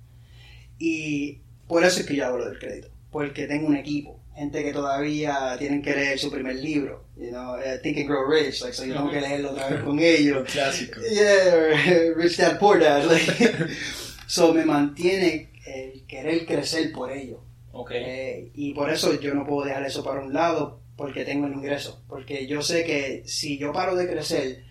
[0.79, 4.71] Y por eso es que yo hablo del crédito, porque tengo un equipo, gente que
[4.71, 8.73] todavía tienen que leer su primer libro, you know, eh, Think and Grow Rich, like,
[8.73, 10.47] so yo tengo que leerlo otra vez con ellos.
[10.51, 11.01] Clásico.
[11.01, 13.05] Yeah, Rich Dad Poor Dad.
[13.05, 13.67] like.
[14.27, 17.41] so me mantiene el querer crecer por ello.
[17.71, 17.91] Ok.
[17.93, 21.53] Eh, y por eso yo no puedo dejar eso para un lado porque tengo el
[21.53, 22.03] ingreso.
[22.07, 24.63] Porque yo sé que si yo paro de crecer,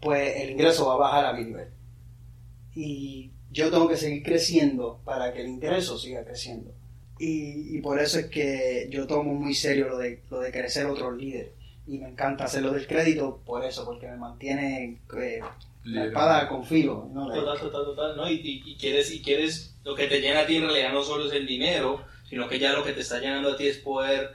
[0.00, 1.68] pues el ingreso va a bajar a mi nivel.
[2.74, 6.72] Y yo tengo que seguir creciendo para que el ingreso siga creciendo.
[7.18, 10.86] Y, y por eso es que yo tomo muy serio lo de, lo de crecer
[10.86, 11.50] otros líderes.
[11.86, 15.40] Y me encanta hacerlo del crédito por eso, porque me mantiene eh,
[15.84, 17.08] la espada con filo.
[17.12, 17.28] ¿no?
[17.32, 18.30] Total, total, total, ¿no?
[18.30, 21.02] Y, y- y quieres, y quieres, lo que te llena a ti en realidad no
[21.02, 23.78] solo es el dinero, sino que ya lo que te está llenando a ti es
[23.78, 24.30] poder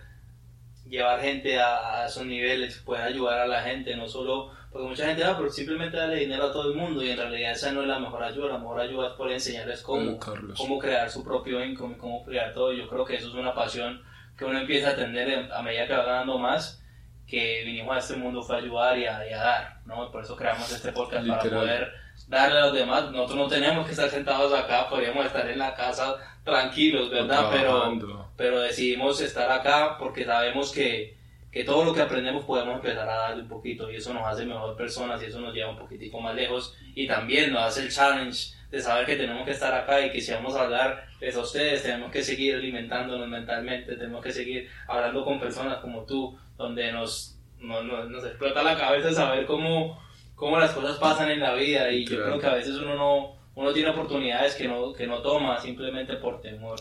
[0.90, 5.06] llevar gente a, a esos niveles, poder ayudar a la gente, no solo, porque mucha
[5.06, 7.84] gente, ah, pero simplemente darle dinero a todo el mundo y en realidad esa no
[7.84, 10.20] es la mejor ayuda, la mejor ayuda es poder enseñarles cómo,
[10.58, 12.74] cómo crear su propio income, cómo crear todo.
[12.74, 14.02] Yo creo que eso es una pasión
[14.36, 16.84] que uno empieza a tener a medida que va ganando más,
[17.28, 20.12] que vinimos a este mundo fue a ayudar y a, y a dar, ¿no?
[20.12, 21.62] Por eso creamos este podcast para Literal.
[21.62, 21.94] poder
[22.28, 23.12] darle a los demás.
[23.12, 27.48] Nosotros no tenemos que estar sentados acá, podríamos estar en la casa tranquilos, ¿verdad?
[27.52, 31.16] Pero, pero decidimos estar acá porque sabemos que,
[31.54, 34.44] que todo lo que aprendemos podemos empezar a darle un poquito y eso nos hace
[34.46, 37.92] mejor personas y eso nos lleva un poquitico más lejos y también nos hace el
[37.92, 41.36] challenge de saber que tenemos que estar acá y que si vamos a hablar es
[41.36, 46.36] a ustedes, tenemos que seguir alimentándonos mentalmente, tenemos que seguir hablando con personas como tú,
[46.58, 50.02] donde nos, nos, nos- explota la cabeza saber cómo,
[50.34, 52.24] cómo las cosas pasan en la vida y yo Claro.
[52.26, 56.16] creo que a veces uno no, uno tiene oportunidades que no, que no toma simplemente
[56.16, 56.80] por temor.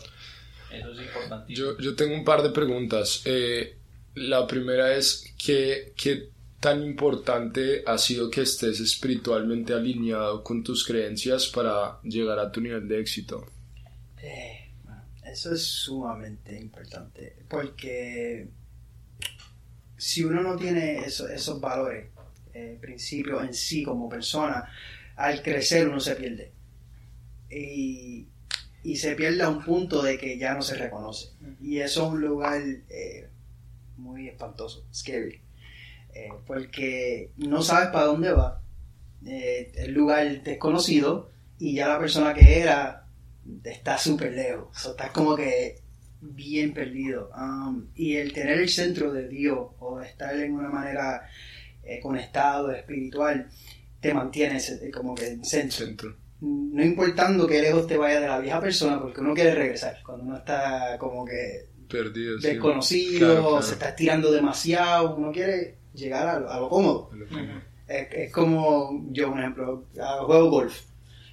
[0.71, 1.73] Eso es importantísimo.
[1.73, 3.21] Yo, yo tengo un par de preguntas.
[3.25, 3.77] Eh,
[4.15, 10.85] la primera es, ¿qué, ¿qué tan importante ha sido que estés espiritualmente alineado con tus
[10.85, 13.45] creencias para llegar a tu nivel de éxito?
[14.21, 14.71] Eh,
[15.25, 18.47] eso es sumamente importante porque
[19.97, 22.07] si uno no tiene eso- esos valores,
[22.53, 24.69] eh, principios en sí como persona,
[25.15, 26.51] al crecer uno se pierde.
[27.49, 28.27] Y,
[28.83, 31.29] y se pierde a un punto de que ya no se reconoce.
[31.61, 33.29] Y eso es un lugar eh,
[33.97, 35.41] muy espantoso, scary.
[36.13, 38.61] Eh, porque no sabes para dónde va.
[39.25, 41.29] Eh, el lugar desconocido
[41.59, 43.05] y ya la persona que era
[43.63, 44.67] está súper lejos.
[44.77, 45.81] So, estás como que
[46.21, 47.29] bien perdido.
[47.35, 51.27] Um, y el tener el centro de Dios o estar en una manera
[51.83, 53.49] eh, conectado, espiritual,
[53.99, 56.15] te mantiene ese- como que en centro Centro.
[56.41, 60.23] no importando que lejos te vaya de la vieja persona, porque uno quiere regresar, cuando
[60.25, 62.39] uno está como que Perdido.
[62.39, 62.47] sí.
[62.47, 63.61] desconocido, Claro, claro.
[63.61, 67.09] se está estirando demasiado, uno quiere llegar a, lo- a lo cómodo.
[67.13, 67.37] Ujú.
[67.87, 69.83] Es, es como yo, por ejemplo,
[70.25, 70.81] juego golf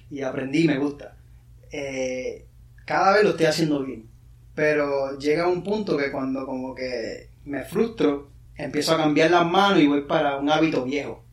[0.09, 1.15] y aprendí, me gusta.
[1.71, 2.45] Eh,
[2.85, 4.05] cada vez lo estoy haciendo bien,
[4.55, 9.79] pero llega un punto que cuando como que me frustro, empiezo a cambiar las manos
[9.79, 11.23] y voy para un hábito viejo,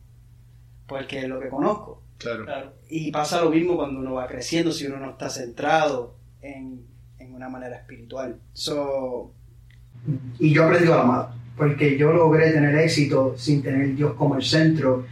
[0.87, 2.01] porque es lo que conozco.
[2.17, 2.45] Claro.
[2.45, 2.73] Claro.
[2.89, 6.85] Y pasa lo mismo cuando uno va creciendo, si uno no está centrado en, en
[7.39, 8.37] una manera espiritual.
[8.53, 9.31] So,
[10.39, 14.35] y yo aprendí a la amar, porque yo logré tener éxito sin tener Dios como
[14.35, 15.05] el centro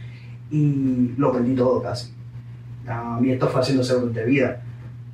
[0.50, 2.12] y lo perdí todo casi.
[2.86, 4.62] A mí esto fue haciendo seguros de vida,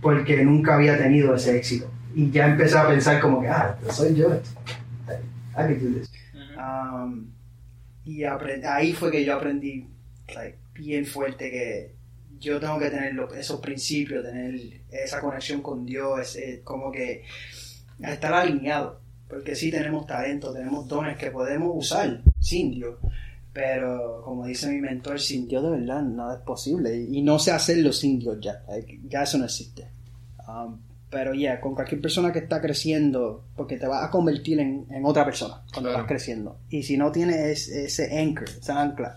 [0.00, 1.90] porque nunca había tenido ese éxito.
[2.14, 4.29] Y ya empecé a pensar como que, ah, soy yo.
[5.57, 6.11] I can do this.
[6.57, 7.31] Um,
[8.05, 9.87] y ahí fue que yo aprendí
[10.35, 11.94] like, bien fuerte que
[12.44, 14.54] yo tengo que tener esos principios, tener
[14.90, 17.24] esa conexión con Dios, como que
[18.00, 19.00] estar alineado.
[19.28, 22.96] Porque sí tenemos talento, tenemos dones que podemos usar sin Dios.
[23.52, 26.96] Pero como dice mi mentor, sin Dios de verdad nada es posible.
[26.96, 28.62] Y, y no sé hacerlo sin Dios ya.
[28.68, 29.87] Like, ya eso no existe.
[30.46, 30.78] Um,
[31.09, 35.04] pero ya, con cualquier persona que está creciendo, porque te vas a convertir en, en
[35.04, 36.02] otra persona cuando Claro.
[36.02, 36.59] vas creciendo.
[36.68, 37.37] Y si no tienes
[37.68, 39.16] ese, ese anchor, esa ancla,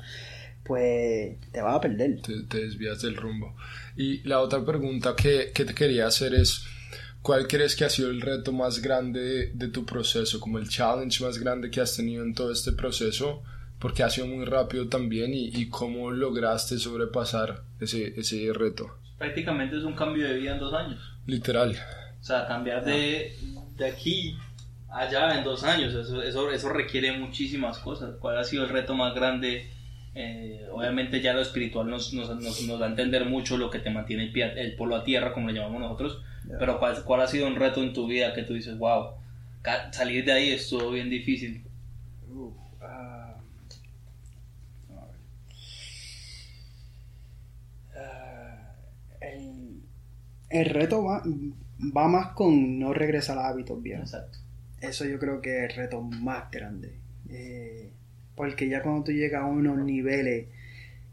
[0.68, 2.22] pues te vas a perder.
[2.22, 3.56] te, te desvías del rumbo.
[3.96, 6.66] Y la otra pregunta que, que te quería hacer es,
[7.22, 10.70] ¿cuál crees que ha sido el reto más grande de, de tu proceso, como el
[10.70, 13.42] challenge más grande que has tenido en todo este proceso?
[13.80, 18.98] Porque ha sido muy rápido también y, y cómo lograste sobrepasar ese, ese reto.
[19.18, 21.00] Prácticamente es un cambio de vida en dos años.
[21.26, 21.76] Literal.
[22.20, 23.36] O sea, cambiar de,
[23.78, 24.36] de aquí
[24.90, 28.16] allá en dos años, eso, eso, eso requiere muchísimas cosas.
[28.20, 29.70] ¿Cuál ha sido el reto más grande?
[30.20, 34.24] Eh, obviamente ya lo espiritual nos, nos, nos, a entender mucho lo que te mantiene
[34.24, 36.24] el, pie- el polo a tierra, como le llamamos nosotros.
[36.58, 39.10] Pero ¿cuál, ¿cuál ha sido un reto en tu vida que tú dices, wow,
[39.92, 41.62] salir de ahí estuvo bien difícil?
[42.82, 43.36] Ah.
[47.96, 48.72] Ah,
[49.22, 49.82] el,
[50.50, 51.22] el reto va,
[51.96, 54.14] va más con no regresar a hábitos viejos.
[54.14, 54.40] Exacto.
[54.82, 56.94] Eso yo creo que es el reto más grande.
[57.30, 57.92] Eh,
[58.38, 60.46] porque ya cuando tú llegas a unos niveles,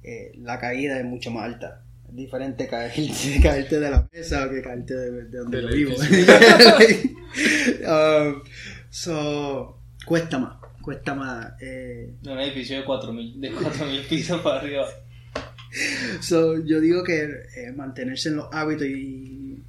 [0.05, 1.83] eh, la caída es mucho más alta.
[2.09, 5.95] Es diferente caerte, caerte de la mesa que caerte de, de donde yo vivo.
[7.85, 8.43] Um,
[8.91, 11.53] so, cuesta más, cuesta más.
[11.61, 14.87] eh, De un edificio de 4.000 de 4.000 pisos para arriba.
[16.21, 19.61] So, yo digo que eh, mantenerse en los hábitos y,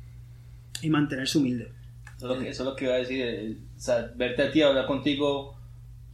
[0.83, 1.69] y mantenerse humilde.
[2.17, 3.21] Eso es, lo que, eso es lo que iba a decir.
[3.25, 5.54] eh, o sea, verte a ti hablar contigo,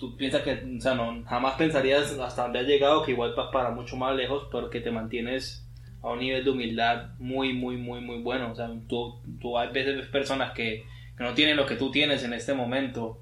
[0.02, 3.52] tú piensas que, o sea, no, jamás pensarías hasta donde has llegado, que igual vas
[3.54, 5.64] para mucho más lejos, pero que te mantienes
[6.02, 8.52] a un nivel de humildad muy, muy, muy, muy bueno.
[8.52, 10.86] O sea, tú, tú a veces ves personas que,
[11.16, 13.20] que no tienen lo que tú tienes en este momento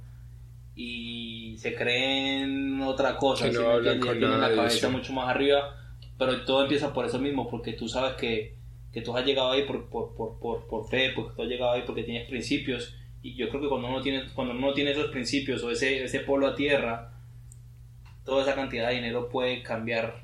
[0.74, 4.92] y se creen otra cosa, Que no ¿sí hablan con tienen la cabeza eso.
[4.92, 5.76] mucho más arriba,
[6.18, 8.56] pero todo empieza por eso mismo, porque tú sabes que,
[8.94, 11.72] que tú has llegado ahí por, por, por, por, por fe, porque tú has llegado
[11.74, 15.11] ahí porque tienes principios, y yo creo que cuando uno tiene, cuando uno tiene esos
[15.11, 17.11] principios o ese, ese polo a tierra,
[18.24, 20.24] toda esa cantidad de dinero puede cambiar.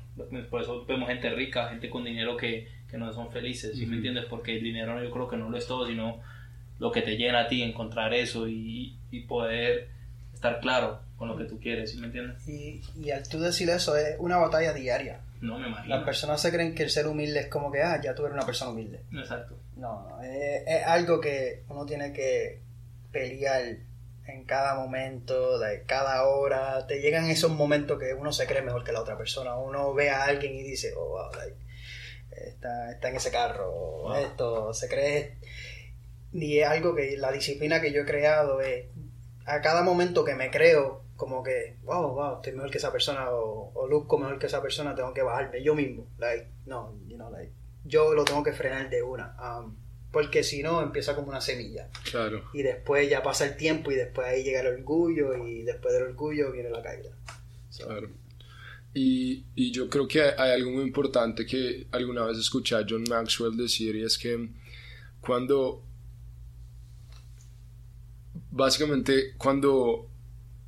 [0.50, 3.88] Por eso vemos gente rica, gente con dinero que, que no son felices, ¿sí me
[3.88, 3.94] Ujú.
[3.96, 4.24] entiendes?
[4.26, 6.20] Porque el dinero yo creo que no lo es todo, sino
[6.78, 9.88] lo que te llena a ti, encontrar eso y, y poder
[10.32, 12.46] estar claro con lo que tú quieres, ¿sí me entiendes?
[12.48, 15.20] Y, y al tú decir eso es una batalla diaria.
[15.40, 15.94] No me imagino.
[15.96, 18.34] Las personas se creen que el ser humilde es como que, ah, ya tú eres
[18.34, 19.00] una persona humilde.
[19.12, 19.58] Exacto.
[19.76, 22.60] No, no, es, es algo que uno tiene que
[23.16, 23.76] pelear
[24.26, 26.86] en cada momento, de cada hora.
[26.86, 29.56] Te llegan esos momentos que uno se cree mejor que la otra persona.
[29.56, 31.56] Uno ve a alguien y dice, oh, wow, like,
[32.30, 34.14] está, está en ese carro, Wow.
[34.16, 35.36] esto, se cree.
[36.32, 38.84] Y es algo que la disciplina que yo he creado es,
[39.46, 43.30] a cada momento que me creo, como que, wow, wow, estoy mejor que esa persona,
[43.30, 46.04] o, o luzco mejor que esa persona, tengo que bajarme yo mismo.
[46.18, 47.52] Like, no, you know, like,
[47.84, 49.34] yo lo tengo que frenar de una.
[49.40, 49.74] um,
[50.16, 51.90] porque si no, empieza como una semilla.
[52.10, 52.48] Claro.
[52.54, 56.04] Y después ya pasa el tiempo y después ahí llega el orgullo y después del
[56.04, 57.10] orgullo viene la caída.
[57.68, 58.08] So, Claro.
[58.94, 62.86] Y, y yo creo que hay, hay algo muy importante que alguna vez escuché a
[62.88, 64.48] John Maxwell decir y es que
[65.20, 65.82] cuando
[68.50, 70.08] básicamente cuando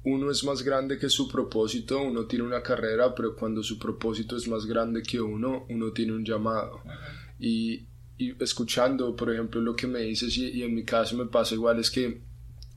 [0.05, 4.37] uno es más grande que su propósito, uno tiene una carrera, pero cuando su propósito
[4.37, 6.83] es más grande que uno, uno tiene un llamado.
[7.41, 7.89] Y,
[8.19, 11.79] y escuchando, por ejemplo, lo que me dices, y, en mi caso me pasa igual,
[11.79, 12.21] es que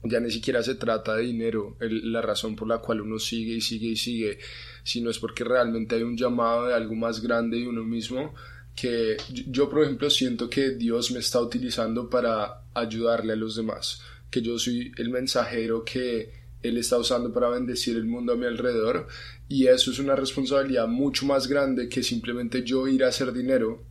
[0.03, 3.61] ya ni siquiera se trata de dinero, la razón por la cual uno sigue y
[3.61, 4.39] sigue y sigue,
[4.83, 8.33] sino es porque realmente hay un llamado de algo más grande de uno mismo
[8.75, 14.01] que yo, por ejemplo, siento que Dios me está utilizando para ayudarle a los demás,
[14.29, 16.31] que yo soy el mensajero que
[16.63, 19.07] Él está usando para bendecir el mundo a mi alrededor
[19.49, 23.83] y eso es una responsabilidad mucho más grande que simplemente yo ir a hacer dinero.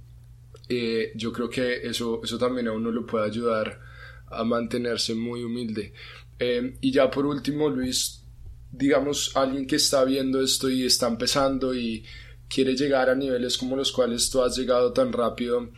[0.73, 3.81] Eh, yo creo que eso, eso también a uno lo puede ayudar
[4.29, 5.93] a mantenerse muy humilde.
[6.39, 8.23] Eh, y ya por último, Luis,
[8.71, 12.05] digamos, alguien que está viendo esto y está empezando y
[12.49, 15.71] quiere llegar a niveles como los cuales tú has llegado tan rápido,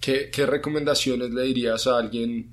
[0.00, 2.50] ¿qué, qué recomendaciones le dirías a alguien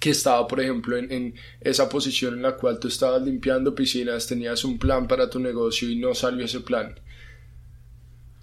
[0.00, 4.26] que estaba, por ejemplo, en, en esa posición en la cual tú estabas limpiando piscinas,
[4.26, 6.94] tenías un plan para tu negocio y no salió ese plan?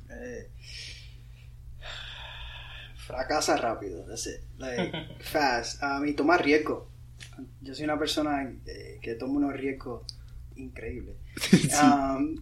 [0.10, 0.50] eh,
[3.14, 4.42] fracasa rápido, that's it.
[4.58, 4.92] Like,
[5.22, 5.82] fast.
[5.84, 6.90] Um, y tomar riesgo.
[7.62, 10.04] Yo soy una persona eh, que toma unos riesgos
[10.56, 11.16] increíbles.
[11.82, 12.36] Um,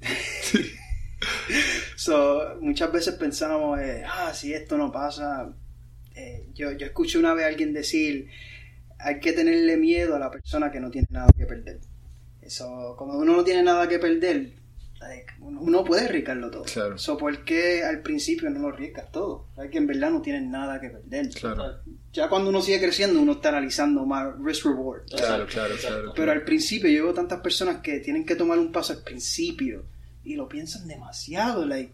[1.96, 5.54] so, muchas veces pensamos, eh, ah, si esto no pasa.
[6.16, 8.28] eh, yo, yo escuché una vez a alguien decir,
[9.00, 11.80] hay que tenerle miedo a la persona que no tiene nada que perder.
[12.42, 14.54] Eso, como uno no tiene nada que perder,
[15.40, 16.64] uno, puede arriesgarlo todo.
[16.64, 16.98] Claro.
[16.98, 19.48] So, ¿Por qué al principio no lo arriesgas todo?
[19.58, 21.30] Hay que en verdad no tienen nada que perder.
[21.30, 21.80] Claro,
[22.14, 25.06] Ya cuando uno sigue creciendo, uno está analizando más risk-reward.
[25.06, 26.14] claro, claro, claro.
[26.16, 29.86] Pero al principio yo veo tantas personas que tienen que tomar un paso al principio
[30.24, 31.94] y lo piensan demasiado, like,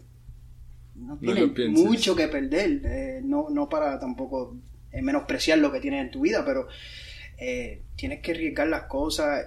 [0.94, 4.56] no tienen mucho que perder, eh, no, no para tampoco
[4.92, 6.68] eh, menospreciar lo que tienes en tu vida, pero
[7.38, 9.46] eh, tienes que arriesgar las cosas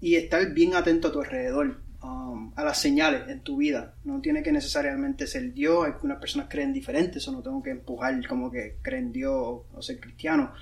[0.00, 3.94] y estar bien atento a tu alrededor, um, a las señales en tu vida.
[4.04, 8.26] No tiene que necesariamente ser Dios, algunas personas creen diferente, eso no tengo que empujar
[8.26, 10.52] como que creen Dios o, o ser cristiano.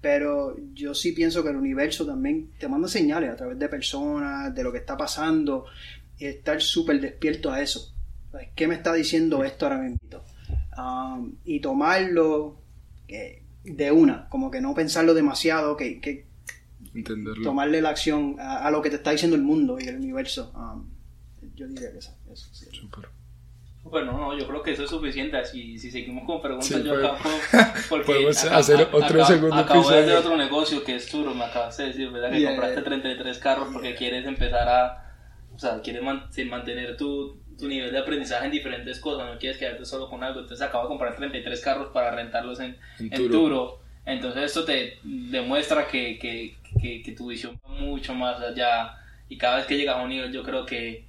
[0.00, 4.54] Pero yo sí pienso que el universo también te manda señales a través de personas,
[4.54, 5.66] de lo que está pasando,
[6.18, 7.94] y estar súper despierto a eso.
[8.32, 9.98] Like, ¿Qué me está diciendo esto ahora mismo?
[10.76, 12.56] Um, y tomarlo
[13.64, 16.26] de una, como que no pensarlo demasiado, que, que
[16.94, 17.42] Entenderlo.
[17.42, 20.52] tomarle la acción a, a lo que te está diciendo el mundo y el universo.
[20.54, 20.86] Um,
[21.54, 22.12] yo diría que eso.
[22.32, 22.66] eso sí.
[22.72, 23.08] Súper.
[23.84, 25.36] Bueno, no, yo creo que eso es suficiente.
[25.36, 27.74] Así, si seguimos con preguntas, Sí, yo pues, acabo.
[27.88, 30.18] Porque podemos acá- hacer acá- otro segundo Acabo de hacer episodio.
[30.20, 32.30] otro negocio que es duro, me acabas de decir, ¿verdad?
[32.30, 32.50] Que Yeah.
[32.52, 34.98] compraste 33 carros porque quieres empezar a.
[35.54, 39.58] O sea, quieres man- mantener tu, tu nivel de aprendizaje en diferentes cosas, no quieres
[39.58, 40.40] quedarte solo con algo.
[40.40, 43.80] Entonces acabo de comprar 33 carros para rentarlos en, En en Turo.
[44.04, 48.96] Entonces esto te demuestra que, que, que, que tu visión va mucho más allá.
[49.28, 51.04] Y cada vez que llegas a un nivel yo creo que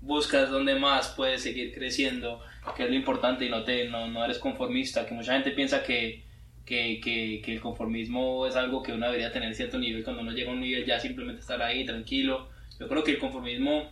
[0.00, 2.40] buscas donde más puedes seguir creciendo,
[2.76, 5.82] que es lo importante y no, te, no, no eres conformista, que mucha gente piensa
[5.82, 6.22] que,
[6.64, 10.32] que, que, que el conformismo es algo que uno debería tener cierto nivel, cuando uno
[10.32, 12.48] llega a un nivel ya simplemente estar ahí tranquilo.
[12.78, 13.88] Yo creo que el conformismo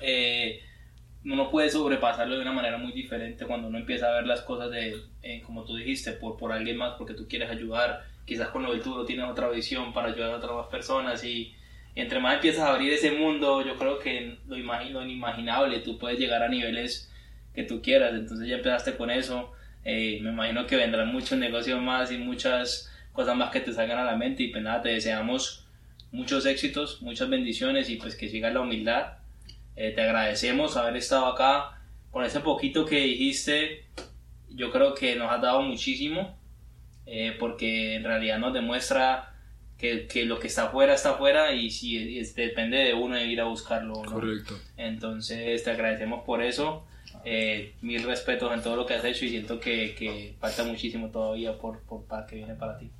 [0.00, 0.60] eh,
[1.24, 4.70] uno puede sobrepasarlo de una manera muy diferente cuando uno empieza a ver las cosas
[4.70, 8.04] de, eh, como tú dijiste, por, por alguien más, porque tú quieres ayudar.
[8.26, 11.54] Quizás con lo del turo tienes otra visión para ayudar a otras personas y,
[11.96, 16.18] entre más empiezas a abrir ese mundo, yo creo que lo, imagino, inimaginable, tú puedes
[16.18, 17.10] llegar a niveles
[17.54, 18.14] que tú quieras.
[18.14, 19.52] Entonces ya empezaste con eso.
[19.84, 23.98] Eh, me imagino que vendrán muchos negocios más y muchas cosas más que te salgan
[23.98, 25.66] a la mente y pues nada, te deseamos
[26.10, 29.18] muchos éxitos, muchas bendiciones y pues que siga la humildad.
[29.76, 33.86] Eh, te agradecemos haber estado acá con ese poquito que dijiste.
[34.50, 36.38] Yo creo que nos has dado muchísimo
[37.06, 39.34] eh, porque en realidad nos demuestra
[39.76, 43.40] que, que, lo que está afuera está afuera y si depende de uno de ir
[43.40, 43.94] a buscarlo.
[43.94, 44.58] Correcto.
[44.76, 46.86] Entonces te agradecemos por eso.
[47.26, 51.10] Eh, mil respetos en todo lo que has hecho y siento que, que falta muchísimo
[51.10, 52.90] todavía por, por para que viene para ti.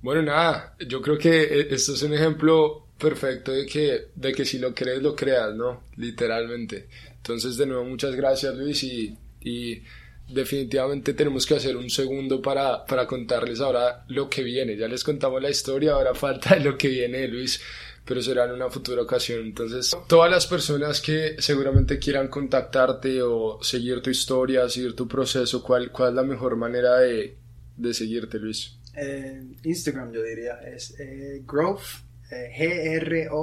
[0.00, 4.44] Bueno, nada, yo creo que e, esto es un ejemplo perfecto de que, de que
[4.44, 5.84] si lo crees, lo creas, ¿no?
[5.96, 6.88] Literalmente.
[7.16, 9.82] Entonces, de nuevo, muchas gracias, Luis, y, y
[10.28, 14.76] definitivamente tenemos que hacer un segundo para, para contarles ahora lo que viene.
[14.76, 17.60] Ya les contamos la historia, ahora falta lo que viene, Luis
[18.08, 19.40] pero será en una futura ocasión.
[19.40, 25.62] Entonces, todas las personas que seguramente quieran contactarte o seguir tu historia, seguir tu proceso,
[25.62, 27.36] ¿cuál, cuál es la mejor manera de,
[27.76, 28.78] de seguirte, Luis?
[28.96, 33.36] Eh, Instagram, yo diría, es eh, Growth, G-R-O-W-T-H,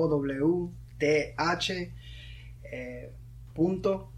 [2.71, 3.11] eh,
[3.53, 4.11] punto,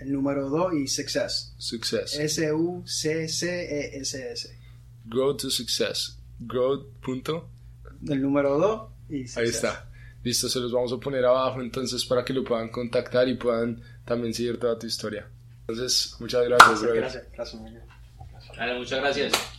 [0.00, 1.54] el número 2 y Success.
[1.58, 2.18] Success.
[2.18, 3.36] S-U-C-C-E-S-S.
[5.04, 6.18] Grow to Success.
[6.38, 7.48] Grow, punto.
[8.06, 8.96] El número 2
[9.36, 9.88] Ahí está.
[10.22, 13.80] Listo, se los vamos a poner abajo entonces para que lo puedan contactar y puedan
[14.04, 15.28] también seguir toda tu historia.
[15.60, 17.62] Entonces, muchas gracias, Gracias, gracias,
[18.78, 19.55] muchas gracias.